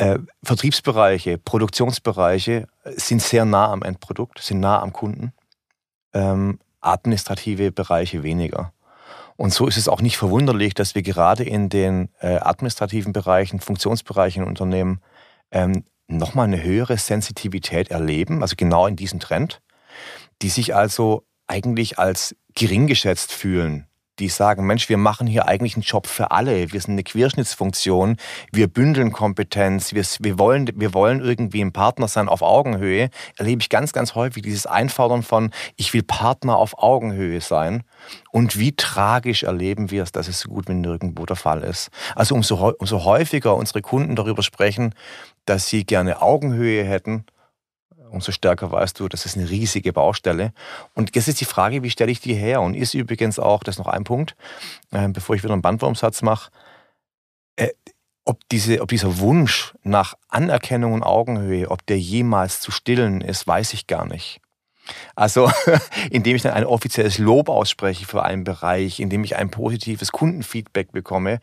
Äh, 0.00 0.18
Vertriebsbereiche, 0.42 1.36
Produktionsbereiche 1.36 2.68
sind 2.84 3.20
sehr 3.20 3.44
nah 3.44 3.70
am 3.70 3.82
Endprodukt, 3.82 4.38
sind 4.40 4.58
nah 4.58 4.80
am 4.80 4.94
Kunden. 4.94 5.34
Ähm, 6.14 6.58
administrative 6.80 7.70
Bereiche 7.70 8.22
weniger. 8.22 8.72
Und 9.36 9.52
so 9.52 9.66
ist 9.66 9.76
es 9.76 9.88
auch 9.88 10.00
nicht 10.00 10.16
verwunderlich, 10.16 10.72
dass 10.72 10.94
wir 10.94 11.02
gerade 11.02 11.44
in 11.44 11.68
den 11.68 12.08
äh, 12.20 12.36
administrativen 12.36 13.12
Bereichen, 13.12 13.60
Funktionsbereichen 13.60 14.42
in 14.42 14.48
Unternehmen 14.48 15.02
ähm, 15.50 15.84
nochmal 16.08 16.46
eine 16.46 16.62
höhere 16.62 16.96
Sensitivität 16.96 17.90
erleben, 17.90 18.40
also 18.40 18.54
genau 18.56 18.86
in 18.86 18.96
diesem 18.96 19.20
Trend, 19.20 19.60
die 20.40 20.48
sich 20.48 20.74
also 20.74 21.26
eigentlich 21.46 21.98
als 21.98 22.34
gering 22.54 22.86
geschätzt 22.86 23.32
fühlen 23.32 23.86
die 24.20 24.28
sagen, 24.28 24.66
Mensch, 24.66 24.88
wir 24.88 24.98
machen 24.98 25.26
hier 25.26 25.48
eigentlich 25.48 25.74
einen 25.74 25.82
Job 25.82 26.06
für 26.06 26.30
alle. 26.30 26.72
Wir 26.72 26.80
sind 26.80 26.92
eine 26.92 27.02
Querschnittsfunktion. 27.02 28.16
Wir 28.52 28.68
bündeln 28.68 29.12
Kompetenz. 29.12 29.92
Wir, 29.92 30.04
wir, 30.20 30.38
wollen, 30.38 30.70
wir 30.74 30.94
wollen 30.94 31.20
irgendwie 31.20 31.62
ein 31.62 31.72
Partner 31.72 32.06
sein 32.06 32.28
auf 32.28 32.42
Augenhöhe. 32.42 33.10
Erlebe 33.36 33.62
ich 33.62 33.68
ganz, 33.68 33.92
ganz 33.92 34.14
häufig 34.14 34.42
dieses 34.42 34.66
Einfordern 34.66 35.22
von, 35.22 35.50
ich 35.76 35.92
will 35.94 36.02
Partner 36.02 36.56
auf 36.56 36.78
Augenhöhe 36.78 37.40
sein. 37.40 37.82
Und 38.30 38.58
wie 38.58 38.72
tragisch 38.76 39.42
erleben 39.42 39.90
wir 39.90 40.02
es, 40.02 40.12
dass 40.12 40.28
es 40.28 40.40
so 40.40 40.50
gut 40.50 40.68
wie 40.68 40.74
nirgendwo 40.74 41.26
der 41.26 41.36
Fall 41.36 41.62
ist. 41.62 41.90
Also 42.14 42.34
umso, 42.34 42.72
umso 42.78 43.04
häufiger 43.04 43.56
unsere 43.56 43.82
Kunden 43.82 44.16
darüber 44.16 44.42
sprechen, 44.42 44.94
dass 45.46 45.68
sie 45.68 45.84
gerne 45.84 46.22
Augenhöhe 46.22 46.84
hätten, 46.84 47.24
umso 48.10 48.32
stärker 48.32 48.70
weißt 48.70 48.98
du, 49.00 49.08
das 49.08 49.26
ist 49.26 49.36
eine 49.36 49.48
riesige 49.48 49.92
Baustelle. 49.92 50.52
Und 50.94 51.14
jetzt 51.14 51.28
ist 51.28 51.40
die 51.40 51.44
Frage, 51.44 51.82
wie 51.82 51.90
stelle 51.90 52.12
ich 52.12 52.20
die 52.20 52.34
her? 52.34 52.60
Und 52.60 52.74
ist 52.74 52.94
übrigens 52.94 53.38
auch, 53.38 53.62
das 53.62 53.76
ist 53.76 53.78
noch 53.78 53.92
ein 53.92 54.04
Punkt, 54.04 54.36
äh, 54.90 55.08
bevor 55.08 55.36
ich 55.36 55.42
wieder 55.42 55.52
einen 55.52 55.62
Bandwurmsatz 55.62 56.22
mache, 56.22 56.50
äh, 57.56 57.68
ob, 58.24 58.40
diese, 58.50 58.80
ob 58.80 58.88
dieser 58.88 59.18
Wunsch 59.18 59.74
nach 59.82 60.14
Anerkennung 60.28 60.92
und 60.92 61.02
Augenhöhe, 61.02 61.70
ob 61.70 61.84
der 61.86 61.98
jemals 61.98 62.60
zu 62.60 62.70
stillen 62.70 63.20
ist, 63.20 63.46
weiß 63.46 63.72
ich 63.72 63.86
gar 63.86 64.06
nicht. 64.06 64.40
Also, 65.14 65.50
indem 66.10 66.36
ich 66.36 66.42
dann 66.42 66.52
ein 66.52 66.64
offizielles 66.64 67.18
Lob 67.18 67.48
ausspreche 67.48 68.06
für 68.06 68.22
einen 68.22 68.44
Bereich, 68.44 69.00
indem 69.00 69.24
ich 69.24 69.36
ein 69.36 69.50
positives 69.50 70.12
Kundenfeedback 70.12 70.92
bekomme, 70.92 71.40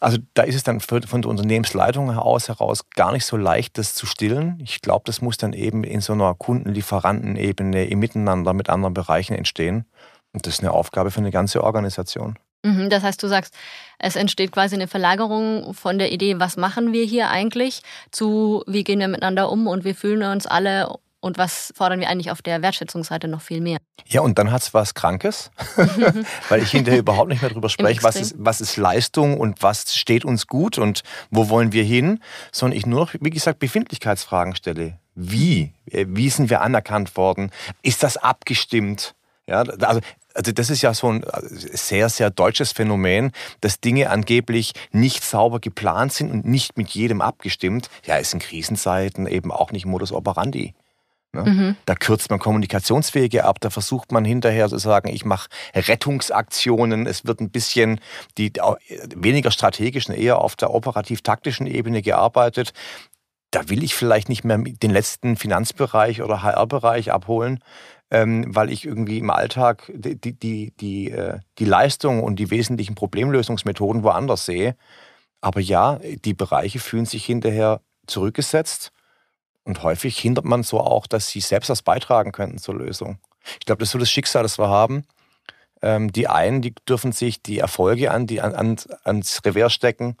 also 0.00 0.18
da 0.34 0.42
ist 0.42 0.54
es 0.54 0.62
dann 0.62 0.80
von 0.80 1.00
der 1.00 1.30
Unternehmensleitung 1.30 2.10
aus 2.10 2.48
heraus 2.48 2.88
gar 2.90 3.12
nicht 3.12 3.24
so 3.24 3.36
leicht, 3.36 3.78
das 3.78 3.94
zu 3.94 4.06
stillen. 4.06 4.58
Ich 4.62 4.82
glaube, 4.82 5.02
das 5.06 5.22
muss 5.22 5.36
dann 5.36 5.52
eben 5.52 5.84
in 5.84 6.00
so 6.00 6.12
einer 6.12 6.34
Kundenlieferantenebene 6.34 7.86
im 7.86 7.98
Miteinander 7.98 8.52
mit 8.52 8.68
anderen 8.68 8.94
Bereichen 8.94 9.34
entstehen. 9.34 9.86
Und 10.32 10.46
das 10.46 10.54
ist 10.54 10.60
eine 10.60 10.72
Aufgabe 10.72 11.10
für 11.10 11.20
eine 11.20 11.30
ganze 11.30 11.64
Organisation. 11.64 12.38
Mhm, 12.62 12.90
das 12.90 13.02
heißt, 13.02 13.22
du 13.22 13.28
sagst, 13.28 13.54
es 13.98 14.16
entsteht 14.16 14.52
quasi 14.52 14.74
eine 14.74 14.88
Verlagerung 14.88 15.72
von 15.72 15.98
der 15.98 16.12
Idee, 16.12 16.40
was 16.40 16.56
machen 16.56 16.92
wir 16.92 17.04
hier 17.04 17.30
eigentlich, 17.30 17.82
zu 18.10 18.64
wie 18.66 18.84
gehen 18.84 18.98
wir 18.98 19.08
miteinander 19.08 19.50
um 19.50 19.66
und 19.66 19.84
wir 19.84 19.94
fühlen 19.94 20.22
uns 20.24 20.46
alle 20.46 20.88
und 21.20 21.38
was 21.38 21.72
fordern 21.76 22.00
wir 22.00 22.08
eigentlich 22.08 22.30
auf 22.30 22.42
der 22.42 22.62
Wertschätzungsseite 22.62 23.28
noch 23.28 23.40
viel 23.40 23.60
mehr? 23.60 23.78
Ja, 24.06 24.20
und 24.20 24.38
dann 24.38 24.50
hat 24.50 24.62
es 24.62 24.74
was 24.74 24.94
Krankes, 24.94 25.50
weil 26.48 26.62
ich 26.62 26.70
hinterher 26.70 27.00
überhaupt 27.00 27.28
nicht 27.28 27.42
mehr 27.42 27.50
darüber 27.50 27.68
spreche, 27.70 28.02
was 28.02 28.16
ist, 28.16 28.34
was 28.38 28.60
ist 28.60 28.76
Leistung 28.76 29.38
und 29.38 29.62
was 29.62 29.94
steht 29.94 30.24
uns 30.24 30.46
gut 30.46 30.78
und 30.78 31.02
wo 31.30 31.48
wollen 31.48 31.72
wir 31.72 31.84
hin, 31.84 32.20
sondern 32.52 32.76
ich 32.76 32.86
nur 32.86 33.00
noch, 33.00 33.14
wie 33.20 33.30
gesagt, 33.30 33.58
Befindlichkeitsfragen 33.58 34.54
stelle. 34.54 34.98
Wie? 35.14 35.72
Wie 35.86 36.28
sind 36.28 36.50
wir 36.50 36.60
anerkannt 36.60 37.16
worden? 37.16 37.50
Ist 37.82 38.02
das 38.02 38.16
abgestimmt? 38.18 39.14
Ja, 39.48 39.60
also 39.60 40.00
also 40.36 40.52
das 40.52 40.70
ist 40.70 40.82
ja 40.82 40.92
so 40.92 41.10
ein 41.10 41.24
sehr, 41.50 42.08
sehr 42.08 42.30
deutsches 42.30 42.72
Phänomen, 42.72 43.32
dass 43.62 43.80
Dinge 43.80 44.10
angeblich 44.10 44.74
nicht 44.92 45.24
sauber 45.24 45.60
geplant 45.60 46.12
sind 46.12 46.30
und 46.30 46.44
nicht 46.44 46.76
mit 46.76 46.90
jedem 46.90 47.22
abgestimmt. 47.22 47.88
Ja, 48.04 48.16
ist 48.16 48.34
in 48.34 48.40
Krisenzeiten 48.40 49.26
eben 49.26 49.50
auch 49.50 49.72
nicht 49.72 49.86
Modus 49.86 50.12
operandi. 50.12 50.74
Ne? 51.36 51.50
Mhm. 51.50 51.76
Da 51.84 51.94
kürzt 51.94 52.30
man 52.30 52.38
Kommunikationswege 52.38 53.44
ab, 53.44 53.60
da 53.60 53.70
versucht 53.70 54.12
man 54.12 54.24
hinterher 54.24 54.68
zu 54.68 54.78
sagen, 54.78 55.08
ich 55.08 55.24
mache 55.24 55.48
Rettungsaktionen. 55.74 57.06
Es 57.06 57.26
wird 57.26 57.40
ein 57.40 57.50
bisschen 57.50 58.00
die 58.38 58.52
weniger 59.14 59.50
strategischen, 59.50 60.14
eher 60.14 60.38
auf 60.40 60.56
der 60.56 60.72
operativ-taktischen 60.72 61.66
Ebene 61.66 62.02
gearbeitet. 62.02 62.72
Da 63.50 63.68
will 63.68 63.84
ich 63.84 63.94
vielleicht 63.94 64.28
nicht 64.28 64.44
mehr 64.44 64.58
den 64.58 64.90
letzten 64.90 65.36
Finanzbereich 65.36 66.22
oder 66.22 66.42
HR-Bereich 66.42 67.12
abholen, 67.12 67.60
ähm, 68.10 68.44
weil 68.54 68.70
ich 68.70 68.84
irgendwie 68.84 69.18
im 69.18 69.30
Alltag 69.30 69.90
die, 69.94 70.20
die, 70.20 70.32
die, 70.32 70.72
die, 70.80 71.10
äh, 71.10 71.38
die 71.58 71.64
Leistung 71.64 72.22
und 72.22 72.36
die 72.36 72.50
wesentlichen 72.50 72.94
Problemlösungsmethoden 72.94 74.02
woanders 74.02 74.46
sehe. 74.46 74.76
Aber 75.40 75.60
ja, 75.60 76.00
die 76.24 76.34
Bereiche 76.34 76.80
fühlen 76.80 77.06
sich 77.06 77.24
hinterher 77.24 77.80
zurückgesetzt 78.06 78.92
und 79.66 79.82
häufig 79.82 80.16
hindert 80.18 80.44
man 80.44 80.62
so 80.62 80.80
auch, 80.80 81.06
dass 81.06 81.28
sie 81.28 81.40
selbst 81.40 81.68
was 81.68 81.82
beitragen 81.82 82.32
könnten 82.32 82.58
zur 82.58 82.76
Lösung. 82.76 83.18
Ich 83.58 83.66
glaube, 83.66 83.80
das 83.80 83.88
ist 83.88 83.92
so 83.92 83.98
das 83.98 84.10
Schicksal, 84.10 84.44
das 84.44 84.58
wir 84.58 84.68
haben. 84.68 85.04
Ähm, 85.82 86.12
die 86.12 86.28
einen, 86.28 86.62
die 86.62 86.74
dürfen 86.88 87.12
sich 87.12 87.42
die 87.42 87.58
Erfolge 87.58 88.12
an, 88.12 88.26
die, 88.26 88.40
an, 88.40 88.54
ans 88.54 89.40
Revers 89.44 89.72
stecken. 89.72 90.16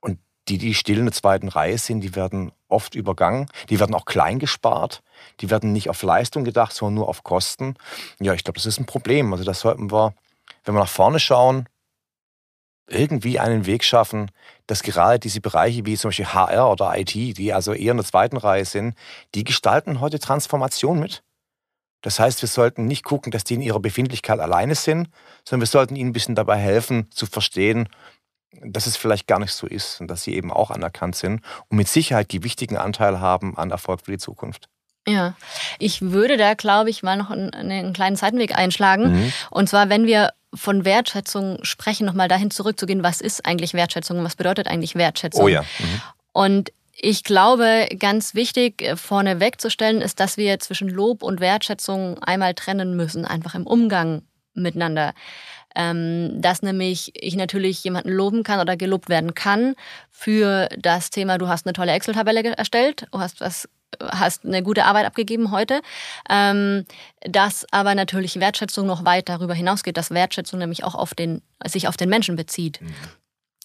Und 0.00 0.20
die, 0.48 0.58
die 0.58 0.74
still 0.74 0.98
in 0.98 1.06
der 1.06 1.12
zweiten 1.12 1.48
Reihe 1.48 1.76
sind, 1.78 2.00
die 2.00 2.14
werden 2.14 2.52
oft 2.68 2.94
übergangen. 2.94 3.48
Die 3.70 3.80
werden 3.80 3.94
auch 3.94 4.04
klein 4.04 4.38
gespart. 4.38 5.02
Die 5.40 5.50
werden 5.50 5.72
nicht 5.72 5.90
auf 5.90 6.02
Leistung 6.04 6.44
gedacht, 6.44 6.72
sondern 6.72 6.94
nur 6.94 7.08
auf 7.08 7.24
Kosten. 7.24 7.74
Ja, 8.20 8.34
ich 8.34 8.44
glaube, 8.44 8.58
das 8.58 8.66
ist 8.66 8.78
ein 8.78 8.86
Problem. 8.86 9.32
Also 9.32 9.44
das 9.44 9.60
sollten 9.60 9.90
wir, 9.90 10.14
wenn 10.64 10.74
wir 10.74 10.80
nach 10.80 10.88
vorne 10.88 11.18
schauen, 11.18 11.68
irgendwie 12.86 13.38
einen 13.38 13.66
Weg 13.66 13.84
schaffen, 13.84 14.30
dass 14.66 14.82
gerade 14.82 15.18
diese 15.18 15.40
Bereiche 15.40 15.86
wie 15.86 15.96
zum 15.96 16.08
Beispiel 16.08 16.26
HR 16.26 16.70
oder 16.70 16.98
IT, 16.98 17.14
die 17.14 17.52
also 17.52 17.72
eher 17.72 17.92
in 17.92 17.96
der 17.96 18.06
zweiten 18.06 18.36
Reihe 18.36 18.64
sind, 18.64 18.94
die 19.34 19.44
gestalten 19.44 20.00
heute 20.00 20.18
Transformation 20.18 21.00
mit. 21.00 21.22
Das 22.02 22.20
heißt, 22.20 22.42
wir 22.42 22.48
sollten 22.48 22.84
nicht 22.84 23.02
gucken, 23.02 23.32
dass 23.32 23.44
die 23.44 23.54
in 23.54 23.62
ihrer 23.62 23.80
Befindlichkeit 23.80 24.38
alleine 24.38 24.74
sind, 24.74 25.08
sondern 25.44 25.62
wir 25.62 25.70
sollten 25.70 25.96
ihnen 25.96 26.10
ein 26.10 26.12
bisschen 26.12 26.34
dabei 26.34 26.58
helfen, 26.58 27.10
zu 27.10 27.24
verstehen, 27.24 27.88
dass 28.62 28.86
es 28.86 28.96
vielleicht 28.96 29.26
gar 29.26 29.38
nicht 29.38 29.52
so 29.52 29.66
ist 29.66 30.00
und 30.00 30.08
dass 30.08 30.22
sie 30.22 30.34
eben 30.34 30.52
auch 30.52 30.70
anerkannt 30.70 31.16
sind 31.16 31.42
und 31.68 31.78
mit 31.78 31.88
Sicherheit 31.88 32.30
die 32.32 32.44
wichtigen 32.44 32.76
Anteil 32.76 33.20
haben 33.20 33.56
an 33.56 33.70
Erfolg 33.70 34.02
für 34.04 34.12
die 34.12 34.18
Zukunft. 34.18 34.68
Ja, 35.06 35.34
ich 35.78 36.00
würde 36.00 36.36
da, 36.36 36.54
glaube 36.54 36.90
ich, 36.90 37.02
mal 37.02 37.16
noch 37.16 37.30
einen, 37.30 37.52
einen 37.52 37.92
kleinen 37.92 38.16
Seitenweg 38.16 38.56
einschlagen. 38.56 39.24
Mhm. 39.24 39.32
Und 39.50 39.68
zwar, 39.68 39.88
wenn 39.88 40.06
wir 40.06 40.30
von 40.54 40.84
Wertschätzung 40.84 41.58
sprechen, 41.62 42.06
nochmal 42.06 42.28
dahin 42.28 42.50
zurückzugehen, 42.50 43.02
was 43.02 43.20
ist 43.20 43.44
eigentlich 43.46 43.74
Wertschätzung, 43.74 44.22
was 44.24 44.36
bedeutet 44.36 44.68
eigentlich 44.68 44.94
Wertschätzung? 44.94 45.44
Oh 45.44 45.48
ja. 45.48 45.62
Mhm. 45.62 46.02
Und 46.32 46.72
ich 46.96 47.24
glaube, 47.24 47.88
ganz 47.98 48.34
wichtig 48.34 48.82
äh, 48.82 48.96
vorne 48.96 49.40
wegzustellen 49.40 50.00
ist, 50.00 50.20
dass 50.20 50.36
wir 50.36 50.58
zwischen 50.60 50.88
Lob 50.88 51.22
und 51.22 51.40
Wertschätzung 51.40 52.18
einmal 52.22 52.54
trennen 52.54 52.96
müssen, 52.96 53.24
einfach 53.24 53.54
im 53.54 53.66
Umgang 53.66 54.22
miteinander. 54.54 55.12
Ähm, 55.76 56.40
dass 56.40 56.62
nämlich 56.62 57.12
ich 57.20 57.34
natürlich 57.34 57.82
jemanden 57.82 58.10
loben 58.10 58.44
kann 58.44 58.60
oder 58.60 58.76
gelobt 58.76 59.08
werden 59.08 59.34
kann 59.34 59.74
für 60.12 60.68
das 60.78 61.10
Thema, 61.10 61.36
du 61.36 61.48
hast 61.48 61.66
eine 61.66 61.72
tolle 61.72 61.90
Excel-Tabelle 61.90 62.56
erstellt, 62.56 63.08
du 63.10 63.18
hast 63.18 63.40
was 63.40 63.68
hast 64.02 64.44
eine 64.44 64.62
gute 64.62 64.84
Arbeit 64.84 65.06
abgegeben 65.06 65.50
heute. 65.50 65.80
Ähm, 66.28 66.84
dass 67.20 67.66
aber 67.72 67.94
natürlich 67.94 68.38
Wertschätzung 68.38 68.86
noch 68.86 69.04
weit 69.04 69.28
darüber 69.28 69.54
hinausgeht, 69.54 69.96
dass 69.96 70.10
Wertschätzung 70.10 70.58
nämlich 70.58 70.84
auch 70.84 70.94
auf 70.94 71.14
den, 71.14 71.42
sich 71.66 71.88
auf 71.88 71.96
den 71.96 72.08
Menschen 72.08 72.36
bezieht. 72.36 72.80
Mhm. 72.80 72.94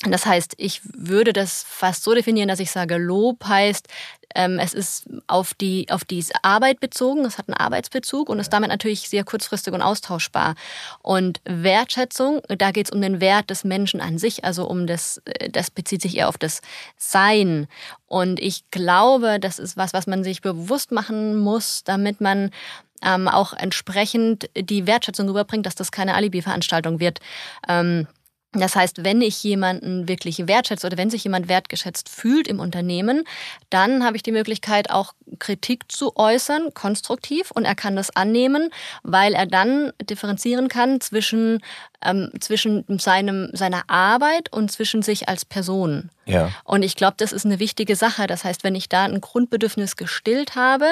Das 0.08 0.26
heißt, 0.26 0.54
ich 0.58 0.82
würde 0.84 1.34
das 1.34 1.66
fast 1.68 2.04
so 2.04 2.14
definieren, 2.14 2.48
dass 2.48 2.62
ich 2.62 2.72
sage, 2.72 2.96
Lob 2.96 3.44
heißt, 3.46 3.88
ähm, 4.34 4.60
es 4.60 4.74
ist 4.74 5.08
auf 5.28 5.54
die, 5.54 5.88
auf 5.90 6.06
die 6.06 6.24
Arbeit 6.42 6.80
bezogen, 6.80 7.26
es 7.26 7.38
hat 7.38 7.50
einen 7.50 7.58
Arbeitsbezug 7.58 8.30
und 8.30 8.40
ist 8.40 8.54
damit 8.54 8.70
natürlich 8.70 9.10
sehr 9.10 9.26
kurzfristig 9.26 9.74
und 9.74 9.82
austauschbar. 9.82 10.56
Und 11.02 11.42
Wertschätzung, 11.44 12.42
da 12.48 12.72
geht 12.72 12.88
es 12.88 12.92
um 12.92 13.02
den 13.02 13.20
Wert 13.20 13.50
des 13.50 13.66
Menschen 13.66 14.00
an 14.00 14.18
sich, 14.18 14.46
also 14.46 14.66
um 14.68 14.88
das, 14.88 15.22
äh, 15.26 15.50
das 15.50 15.70
bezieht 15.70 16.02
sich 16.02 16.16
eher 16.16 16.30
auf 16.30 16.38
das 16.38 16.62
Sein. 16.96 17.68
Und 18.08 18.40
ich 18.40 18.70
glaube, 18.72 19.40
das 19.40 19.60
ist 19.60 19.76
was, 19.76 19.92
was 19.92 20.08
man 20.08 20.24
sich 20.24 20.42
bewusst 20.42 20.92
machen 20.94 21.38
muss, 21.38 21.84
damit 21.84 22.22
man 22.22 22.52
ähm, 23.02 23.28
auch 23.28 23.54
entsprechend 23.54 24.50
die 24.56 24.88
Wertschätzung 24.88 25.28
überbringt, 25.28 25.66
dass 25.66 25.76
das 25.76 25.92
keine 25.92 26.16
Alibi-Veranstaltung 26.16 27.00
wird. 27.00 27.20
Ähm, 27.68 28.08
das 28.52 28.76
heißt, 28.76 29.04
wenn 29.04 29.22
ich 29.22 29.44
jemanden 29.44 30.08
wirklich 30.08 30.48
wertschätze 30.48 30.88
oder 30.88 30.98
wenn 30.98 31.12
sich 31.12 31.24
jemand 31.24 31.48
wertgeschätzt 31.50 32.10
fühlt 32.10 32.48
im 32.48 32.60
Unternehmen, 32.60 33.24
dann 33.70 34.04
habe 34.04 34.18
ich 34.18 34.24
die 34.24 34.32
Möglichkeit, 34.32 34.90
auch 34.90 35.14
Kritik 35.38 35.92
zu 35.92 36.16
äußern, 36.16 36.74
konstruktiv, 36.74 37.52
und 37.52 37.66
er 37.66 37.76
kann 37.76 37.96
das 37.96 38.10
annehmen, 38.10 38.72
weil 39.04 39.36
er 39.36 39.46
dann 39.46 39.94
differenzieren 40.02 40.68
kann 40.68 41.00
zwischen, 41.00 41.62
ähm, 42.04 42.32
zwischen 42.40 42.86
seinem, 42.98 43.52
seiner 43.54 43.84
Arbeit 43.88 44.52
und 44.52 44.72
zwischen 44.72 45.04
sich 45.04 45.30
als 45.30 45.46
Person. 45.46 46.10
Ja. 46.26 46.52
Und 46.64 46.82
ich 46.82 46.96
glaube, 46.96 47.16
das 47.18 47.32
ist 47.32 47.46
eine 47.46 47.60
wichtige 47.60 47.96
Sache. 47.96 48.26
Das 48.26 48.44
heißt, 48.44 48.64
wenn 48.64 48.74
ich 48.74 48.90
da 48.90 49.04
ein 49.04 49.22
Grundbedürfnis 49.22 49.96
gestillt 49.96 50.56
habe, 50.56 50.88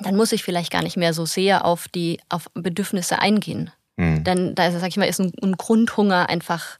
dann 0.00 0.16
muss 0.16 0.32
ich 0.32 0.42
vielleicht 0.42 0.72
gar 0.72 0.82
nicht 0.82 0.96
mehr 0.96 1.12
so 1.12 1.26
sehr 1.26 1.66
auf 1.66 1.88
die 1.88 2.18
auf 2.30 2.46
Bedürfnisse 2.54 3.18
eingehen. 3.18 3.70
Mhm. 3.96 4.24
Dann, 4.24 4.54
da 4.54 4.70
sag 4.70 4.88
ich 4.88 4.96
mal, 4.96 5.04
ist 5.04 5.20
ein, 5.20 5.32
ein 5.42 5.56
Grundhunger 5.56 6.28
einfach 6.28 6.78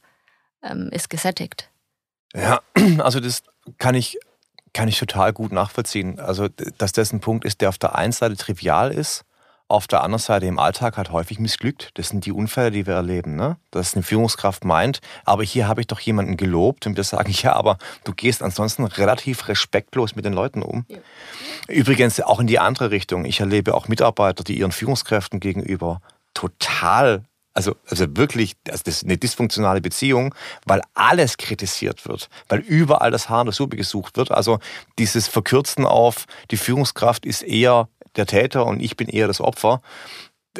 ähm, 0.63 0.89
ist 0.91 1.09
gesättigt. 1.09 1.69
Ja, 2.33 2.61
also 2.99 3.19
das 3.19 3.43
kann 3.77 3.95
ich, 3.95 4.17
kann 4.73 4.87
ich 4.87 4.99
total 4.99 5.33
gut 5.33 5.51
nachvollziehen. 5.51 6.19
Also, 6.19 6.47
dass 6.77 6.91
das 6.91 7.11
ein 7.11 7.19
Punkt 7.19 7.45
ist, 7.45 7.61
der 7.61 7.69
auf 7.69 7.77
der 7.77 7.95
einen 7.95 8.11
Seite 8.11 8.35
trivial 8.35 8.91
ist, 8.91 9.23
auf 9.69 9.87
der 9.87 10.01
anderen 10.01 10.21
Seite 10.21 10.45
im 10.45 10.59
Alltag 10.59 10.95
halt 10.95 11.11
häufig 11.11 11.39
missglückt. 11.39 11.91
Das 11.95 12.07
sind 12.09 12.25
die 12.25 12.31
Unfälle, 12.31 12.71
die 12.71 12.87
wir 12.87 12.93
erleben. 12.93 13.35
Ne? 13.35 13.57
Dass 13.71 13.95
eine 13.95 14.03
Führungskraft 14.03 14.63
meint, 14.63 15.01
aber 15.25 15.43
hier 15.43 15.67
habe 15.67 15.81
ich 15.81 15.87
doch 15.87 15.99
jemanden 15.99 16.37
gelobt 16.37 16.87
und 16.87 16.95
wir 16.95 17.03
sagen, 17.03 17.31
ja, 17.41 17.53
aber 17.53 17.77
du 18.05 18.13
gehst 18.13 18.41
ansonsten 18.41 18.85
relativ 18.85 19.47
respektlos 19.49 20.15
mit 20.15 20.23
den 20.23 20.33
Leuten 20.33 20.61
um. 20.61 20.85
Ja. 20.87 20.99
Übrigens 21.67 22.21
auch 22.21 22.39
in 22.39 22.47
die 22.47 22.59
andere 22.59 22.91
Richtung. 22.91 23.25
Ich 23.25 23.41
erlebe 23.41 23.73
auch 23.73 23.89
Mitarbeiter, 23.89 24.43
die 24.43 24.57
ihren 24.57 24.71
Führungskräften 24.71 25.41
gegenüber 25.41 26.01
total 26.37 27.23
also, 27.53 27.75
also 27.89 28.05
wirklich, 28.15 28.55
also 28.69 28.83
das 28.85 28.97
ist 28.97 29.05
eine 29.05 29.17
dysfunktionale 29.17 29.81
Beziehung, 29.81 30.35
weil 30.67 30.79
alles 30.93 31.37
kritisiert 31.37 32.07
wird, 32.07 32.29
weil 32.49 32.59
überall 32.59 33.09
das 33.09 33.29
Haar 33.29 33.41
in 33.41 33.47
der 33.47 33.53
Suppe 33.53 33.77
gesucht 33.77 34.15
wird. 34.15 34.29
Also 34.29 34.59
dieses 34.99 35.27
Verkürzen 35.27 35.83
auf, 35.83 36.27
die 36.51 36.57
Führungskraft 36.57 37.25
ist 37.25 37.41
eher 37.41 37.89
der 38.15 38.27
Täter 38.27 38.67
und 38.67 38.79
ich 38.79 38.95
bin 38.95 39.07
eher 39.07 39.25
das 39.25 39.41
Opfer 39.41 39.81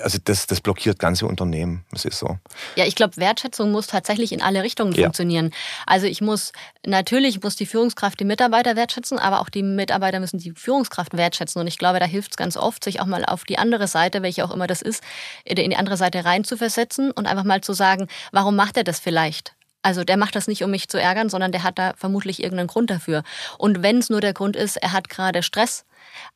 also 0.02 0.18
das, 0.24 0.48
das 0.48 0.62
blockiert 0.62 1.00
ganze 1.00 1.26
Unternehmen. 1.26 1.86
Das 1.92 2.06
ist 2.06 2.20
so. 2.20 2.38
Ja, 2.76 2.86
ich 2.86 2.96
glaube, 2.96 3.18
Wertschätzung 3.18 3.72
muss 3.72 3.88
tatsächlich 3.88 4.32
in 4.32 4.42
alle 4.42 4.64
Richtungen 4.64 4.94
ja. 4.94 5.04
funktionieren. 5.04 5.52
Also 5.86 6.08
ich 6.08 6.22
muss, 6.22 6.52
natürlich 6.86 7.42
muss 7.44 7.56
die 7.56 7.66
Führungskraft 7.66 8.20
die 8.20 8.26
Mitarbeiter 8.26 8.76
wertschätzen, 8.76 9.20
aber 9.20 9.42
auch 9.42 9.50
die 9.50 9.64
Mitarbeiter 9.64 10.20
müssen 10.20 10.40
die 10.40 10.52
Führungskraft 10.52 11.16
wertschätzen. 11.16 11.60
Und 11.62 11.68
ich 11.68 11.78
glaube, 11.78 12.00
da 12.00 12.06
hilft 12.06 12.32
es 12.32 12.38
ganz 12.38 12.58
oft, 12.58 12.84
sich 12.84 13.02
auch 13.02 13.06
mal 13.06 13.26
auf 13.26 13.44
die 13.44 13.58
andere 13.58 13.88
Seite, 13.88 14.22
welche 14.22 14.46
auch 14.46 14.52
immer 14.52 14.68
das 14.68 14.82
ist, 14.82 15.04
in 15.46 15.56
die 15.56 15.76
andere 15.76 15.98
Seite 15.98 16.26
rein 16.26 16.44
zu 16.44 16.58
versetzen 16.58 17.12
und 17.12 17.28
einfach 17.28 17.44
mal 17.44 17.62
zu 17.62 17.74
sagen, 17.74 18.08
warum 18.32 18.56
macht 18.56 18.78
er 18.78 18.84
das 18.84 19.00
vielleicht? 19.00 19.54
Also 19.88 20.04
der 20.04 20.18
macht 20.18 20.36
das 20.36 20.48
nicht, 20.48 20.64
um 20.64 20.72
mich 20.72 20.90
zu 20.90 21.00
ärgern, 21.00 21.30
sondern 21.30 21.54
der 21.54 21.64
hat 21.64 21.80
da 21.80 21.94
vermutlich 21.96 22.44
irgendeinen 22.44 22.68
Grund 22.68 22.90
dafür. 22.90 23.24
Und 23.58 23.84
wenn 23.84 24.00
es 24.00 24.10
nur 24.10 24.20
der 24.20 24.34
Grund 24.34 24.56
ist, 24.58 24.76
er 24.76 24.92
hat 24.92 25.08
gerade 25.08 25.44
Stress, 25.44 25.86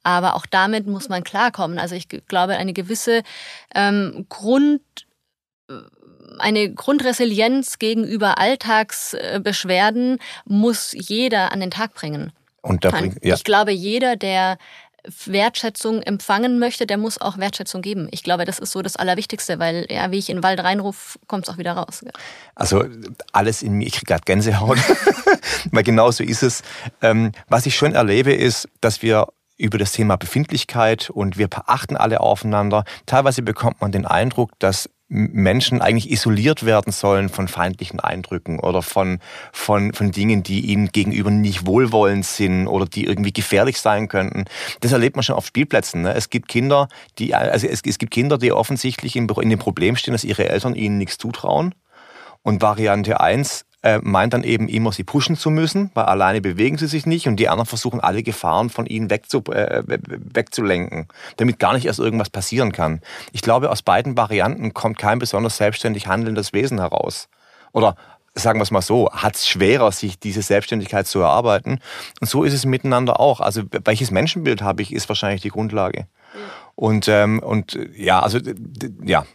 aber 0.03 0.35
auch 0.35 0.45
damit 0.45 0.87
muss 0.87 1.09
man 1.09 1.23
klarkommen. 1.23 1.79
Also 1.79 1.95
ich 1.95 2.07
glaube, 2.09 2.57
eine 2.57 2.73
gewisse 2.73 3.23
ähm, 3.75 4.25
Grund 4.29 4.81
äh, 5.69 5.73
eine 6.39 6.73
Grundresilienz 6.73 7.77
gegenüber 7.77 8.37
Alltagsbeschwerden 8.37 10.17
muss 10.45 10.93
jeder 10.97 11.51
an 11.51 11.59
den 11.59 11.71
Tag 11.71 11.93
bringen. 11.93 12.31
Und 12.61 12.85
da 12.85 12.91
bringt, 12.91 13.23
ja. 13.23 13.35
Ich 13.35 13.43
glaube, 13.43 13.71
jeder, 13.71 14.15
der 14.15 14.57
Wertschätzung 15.25 16.01
empfangen 16.01 16.59
möchte, 16.59 16.85
der 16.85 16.97
muss 16.97 17.19
auch 17.19 17.37
Wertschätzung 17.37 17.81
geben. 17.81 18.07
Ich 18.11 18.23
glaube, 18.23 18.45
das 18.45 18.59
ist 18.59 18.71
so 18.71 18.81
das 18.81 18.95
Allerwichtigste, 18.95 19.59
weil 19.59 19.87
ja, 19.89 20.11
wie 20.11 20.19
ich 20.19 20.29
in 20.29 20.37
den 20.37 20.43
Wald 20.43 20.59
reinrufe, 20.59 21.17
kommt 21.27 21.47
es 21.47 21.53
auch 21.53 21.57
wieder 21.57 21.73
raus. 21.73 22.03
Also 22.55 22.85
alles 23.31 23.63
in 23.63 23.73
mir, 23.73 23.87
ich 23.87 23.93
kriege 23.93 24.05
gerade 24.05 24.23
Gänsehaut, 24.25 24.77
weil 25.71 25.83
genau 25.83 26.11
so 26.11 26.23
ist 26.23 26.43
es. 26.43 26.61
Ähm, 27.01 27.31
was 27.47 27.65
ich 27.65 27.75
schon 27.75 27.93
erlebe, 27.93 28.33
ist, 28.33 28.69
dass 28.79 29.01
wir 29.01 29.27
über 29.61 29.77
das 29.77 29.91
Thema 29.91 30.17
Befindlichkeit 30.17 31.09
und 31.09 31.37
wir 31.37 31.47
achten 31.67 31.95
alle 31.95 32.19
aufeinander. 32.19 32.83
Teilweise 33.05 33.43
bekommt 33.43 33.79
man 33.79 33.91
den 33.91 34.05
Eindruck, 34.05 34.51
dass 34.59 34.89
Menschen 35.07 35.81
eigentlich 35.81 36.09
isoliert 36.09 36.65
werden 36.65 36.93
sollen 36.93 37.27
von 37.27 37.49
feindlichen 37.49 37.99
Eindrücken 37.99 38.59
oder 38.59 38.81
von, 38.81 39.19
von, 39.51 39.93
von 39.93 40.11
Dingen, 40.11 40.41
die 40.41 40.61
ihnen 40.61 40.87
gegenüber 40.87 41.29
nicht 41.29 41.65
wohlwollend 41.65 42.25
sind 42.25 42.65
oder 42.65 42.85
die 42.85 43.05
irgendwie 43.05 43.33
gefährlich 43.33 43.79
sein 43.79 44.07
könnten. 44.07 44.45
Das 44.79 44.93
erlebt 44.93 45.17
man 45.17 45.23
schon 45.23 45.35
auf 45.35 45.45
Spielplätzen. 45.45 46.03
Ne? 46.03 46.13
Es 46.13 46.29
gibt 46.29 46.47
Kinder, 46.47 46.87
die, 47.19 47.35
also 47.35 47.67
es, 47.67 47.81
es 47.85 47.97
gibt 47.97 48.13
Kinder, 48.13 48.37
die 48.37 48.53
offensichtlich 48.53 49.17
in, 49.17 49.27
in 49.27 49.49
dem 49.49 49.59
Problem 49.59 49.97
stehen, 49.97 50.13
dass 50.13 50.23
ihre 50.23 50.47
Eltern 50.47 50.75
ihnen 50.75 50.97
nichts 50.97 51.17
zutrauen. 51.17 51.75
Und 52.41 52.61
Variante 52.61 53.19
eins 53.19 53.65
äh, 53.83 53.99
meint 54.01 54.33
dann 54.33 54.43
eben 54.43 54.67
immer, 54.67 54.91
sie 54.91 55.03
pushen 55.03 55.35
zu 55.35 55.49
müssen, 55.49 55.91
weil 55.93 56.05
alleine 56.05 56.41
bewegen 56.41 56.77
sie 56.77 56.87
sich 56.87 57.05
nicht 57.05 57.27
und 57.27 57.37
die 57.37 57.49
anderen 57.49 57.65
versuchen 57.65 57.99
alle 57.99 58.23
Gefahren 58.23 58.69
von 58.69 58.85
ihnen 58.85 59.09
wegzu, 59.09 59.43
äh, 59.51 59.83
wegzulenken, 59.85 61.07
damit 61.37 61.59
gar 61.59 61.73
nicht 61.73 61.85
erst 61.85 61.99
irgendwas 61.99 62.29
passieren 62.29 62.71
kann. 62.71 63.01
Ich 63.31 63.41
glaube, 63.41 63.69
aus 63.69 63.81
beiden 63.81 64.17
Varianten 64.17 64.73
kommt 64.73 64.97
kein 64.97 65.19
besonders 65.19 65.57
selbstständig 65.57 66.07
handelndes 66.07 66.53
Wesen 66.53 66.79
heraus. 66.79 67.27
Oder 67.71 67.95
sagen 68.33 68.59
wir 68.59 68.63
es 68.63 68.71
mal 68.71 68.81
so, 68.81 69.09
hat 69.11 69.35
es 69.35 69.47
schwerer, 69.47 69.91
sich 69.91 70.19
diese 70.19 70.41
Selbstständigkeit 70.41 71.07
zu 71.07 71.19
erarbeiten. 71.19 71.79
Und 72.19 72.29
so 72.29 72.43
ist 72.43 72.53
es 72.53 72.65
miteinander 72.65 73.19
auch. 73.19 73.41
Also 73.41 73.63
welches 73.83 74.11
Menschenbild 74.11 74.61
habe 74.61 74.81
ich, 74.81 74.93
ist 74.93 75.09
wahrscheinlich 75.09 75.41
die 75.41 75.49
Grundlage. 75.49 76.07
Und, 76.75 77.07
ähm, 77.07 77.39
und 77.39 77.77
ja, 77.95 78.21
also 78.21 78.39
ja, 79.03 79.25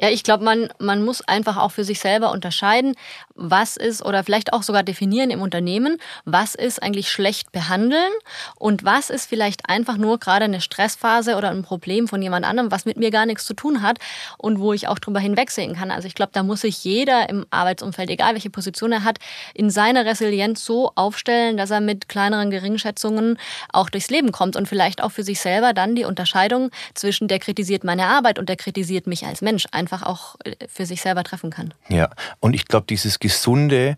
ja, 0.00 0.10
ich 0.10 0.24
glaube, 0.24 0.42
man, 0.42 0.68
man 0.80 1.04
muss 1.04 1.20
einfach 1.20 1.56
auch 1.56 1.70
für 1.70 1.84
sich 1.84 2.00
selber 2.00 2.32
unterscheiden, 2.32 2.96
was 3.36 3.76
ist 3.76 4.04
oder 4.04 4.24
vielleicht 4.24 4.52
auch 4.52 4.64
sogar 4.64 4.82
definieren 4.82 5.30
im 5.30 5.40
Unternehmen, 5.40 5.98
was 6.24 6.56
ist 6.56 6.82
eigentlich 6.82 7.10
schlecht 7.10 7.52
behandeln 7.52 8.12
und 8.56 8.84
was 8.84 9.08
ist 9.08 9.26
vielleicht 9.26 9.68
einfach 9.68 9.96
nur 9.96 10.18
gerade 10.18 10.46
eine 10.46 10.60
Stressphase 10.60 11.36
oder 11.36 11.50
ein 11.50 11.62
Problem 11.62 12.08
von 12.08 12.20
jemand 12.20 12.44
anderem, 12.44 12.72
was 12.72 12.86
mit 12.86 12.96
mir 12.96 13.12
gar 13.12 13.24
nichts 13.24 13.44
zu 13.44 13.54
tun 13.54 13.82
hat 13.82 13.98
und 14.36 14.58
wo 14.58 14.72
ich 14.72 14.88
auch 14.88 14.98
drüber 14.98 15.20
hinwegsehen 15.20 15.76
kann. 15.76 15.92
Also 15.92 16.08
ich 16.08 16.16
glaube, 16.16 16.32
da 16.32 16.42
muss 16.42 16.62
sich 16.62 16.82
jeder 16.82 17.28
im 17.28 17.46
Arbeitsumfeld, 17.50 18.10
egal 18.10 18.34
welche 18.34 18.50
Position 18.50 18.90
er 18.90 19.04
hat, 19.04 19.18
in 19.54 19.70
seiner 19.70 20.04
Resilienz 20.04 20.64
so 20.64 20.90
aufstellen, 20.96 21.56
dass 21.56 21.70
er 21.70 21.80
mit 21.80 22.08
kleineren 22.08 22.50
Geringschätzungen 22.50 23.38
auch 23.72 23.90
durchs 23.90 24.10
Leben 24.10 24.32
kommt 24.32 24.56
und 24.56 24.66
vielleicht 24.66 25.02
auch 25.02 25.12
für 25.12 25.22
sich 25.22 25.40
selber 25.40 25.72
dann 25.72 25.94
die 25.94 26.04
Unterscheidung 26.04 26.70
zwischen 26.94 27.28
der 27.28 27.38
kritisiert 27.38 27.84
meine 27.84 28.06
Arbeit 28.06 28.40
und 28.40 28.48
der 28.48 28.56
kritisiert 28.56 29.06
mich 29.06 29.24
als 29.24 29.40
Mensch 29.40 29.66
einfach 29.84 30.02
auch 30.02 30.36
äh, 30.44 30.66
für 30.68 30.86
sich 30.86 31.02
selber 31.02 31.24
treffen 31.24 31.50
kann. 31.50 31.74
Ja, 31.88 32.10
und 32.40 32.54
ich 32.54 32.66
glaube, 32.66 32.86
dieses 32.88 33.18
Gesunde, 33.18 33.96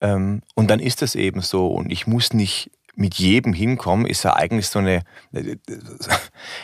ähm, 0.00 0.42
und 0.54 0.68
dann 0.68 0.80
ist 0.80 1.02
es 1.02 1.14
eben 1.14 1.40
so, 1.40 1.68
und 1.68 1.90
ich 1.90 2.06
muss 2.06 2.34
nicht 2.34 2.70
mit 2.96 3.14
jedem 3.14 3.52
hinkommen, 3.52 4.06
ist 4.06 4.22
ja 4.22 4.36
eigentlich 4.36 4.68
so 4.68 4.78
eine, 4.78 5.02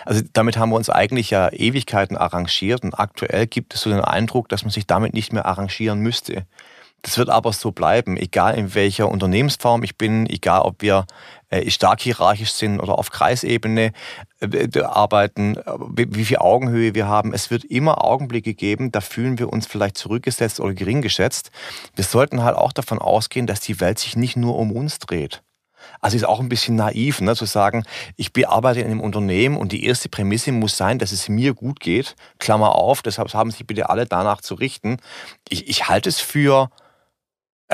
also 0.05 0.23
damit 0.33 0.59
haben 0.59 0.71
wir 0.71 0.77
uns 0.77 0.91
eigentlich 0.91 1.31
ja 1.31 1.51
Ewigkeiten 1.51 2.17
arrangiert 2.17 2.85
und 2.85 2.95
aktuell 2.95 3.47
gibt 3.47 3.75
es 3.75 3.81
so 3.81 3.91
den 3.91 4.01
Eindruck, 4.01 4.49
dass 4.49 4.63
man 4.63 4.71
sich 4.71 4.87
damit 4.87 5.15
nicht 5.15 5.33
mehr 5.33 5.47
arrangieren 5.47 6.01
müsste. 6.01 6.47
Das 7.03 7.17
wird 7.17 7.31
aber 7.31 7.53
so 7.53 7.73
bleiben, 7.73 8.17
egal 8.17 8.57
in 8.57 8.75
welcher 8.75 9.09
Unternehmensform 9.09 9.83
ich 9.83 9.97
bin, 9.97 10.27
egal 10.27 10.63
ob 10.63 10.83
wir 10.83 11.07
äh, 11.49 11.71
stark 11.71 12.01
hierarchisch 12.01 12.53
sind 12.53 12.79
oder 12.79 12.99
auf 12.99 13.11
Kreisebene 13.11 13.93
äh, 14.41 14.83
arbeiten, 14.83 15.57
wie 15.97 16.25
viel 16.25 16.39
Augenhöhe 16.39 16.95
wir 16.95 17.09
haben. 17.09 17.33
Es 17.33 17.51
wird 17.51 17.65
immer 17.65 18.05
Augenblicke 18.05 18.55
geben, 18.55 18.93
da 18.93 19.01
fühlen 19.01 19.39
wir 19.39 19.53
uns 19.53 19.67
vielleicht 19.67 19.97
zurückgesetzt 19.97 20.61
oder 20.61 20.75
gering 20.75 21.01
geschätzt. 21.01 21.51
Wir 21.95 22.05
sollten 22.05 22.43
halt 22.43 22.57
auch 22.57 22.73
davon 22.73 22.99
ausgehen, 22.99 23.47
dass 23.47 23.61
die 23.61 23.81
Welt 23.81 23.99
sich 23.99 24.17
nicht 24.17 24.37
nur 24.37 24.57
um 24.57 24.71
uns 24.73 24.99
dreht. 24.99 25.43
Also 26.01 26.17
ist 26.17 26.25
auch 26.25 26.41
ein 26.41 26.49
bisschen 26.49 26.77
naiv, 26.77 27.21
ne, 27.21 27.35
zu 27.35 27.47
sagen, 27.47 27.85
ich 28.17 28.33
bearbeite 28.33 28.81
in 28.81 28.87
einem 28.87 29.01
Unternehmen 29.01 29.57
und 29.57 29.73
die 29.73 29.85
erste 29.85 30.09
Prämisse 30.09 30.53
muss 30.53 30.77
sein, 30.77 30.99
dass 30.99 31.13
es 31.13 31.29
mir 31.29 31.55
gut 31.55 31.81
geht. 31.81 32.17
Klammer 32.39 32.75
auf, 32.77 33.03
deshalb 33.03 33.33
haben 33.35 33.51
sich 33.51 33.67
bitte 33.67 33.89
alle 33.89 34.07
danach 34.07 34.41
zu 34.41 34.55
richten. 34.55 34.99
Ich, 35.49 35.69
ich 35.69 35.89
halte 35.89 36.09
es 36.09 36.21
für 36.21 36.71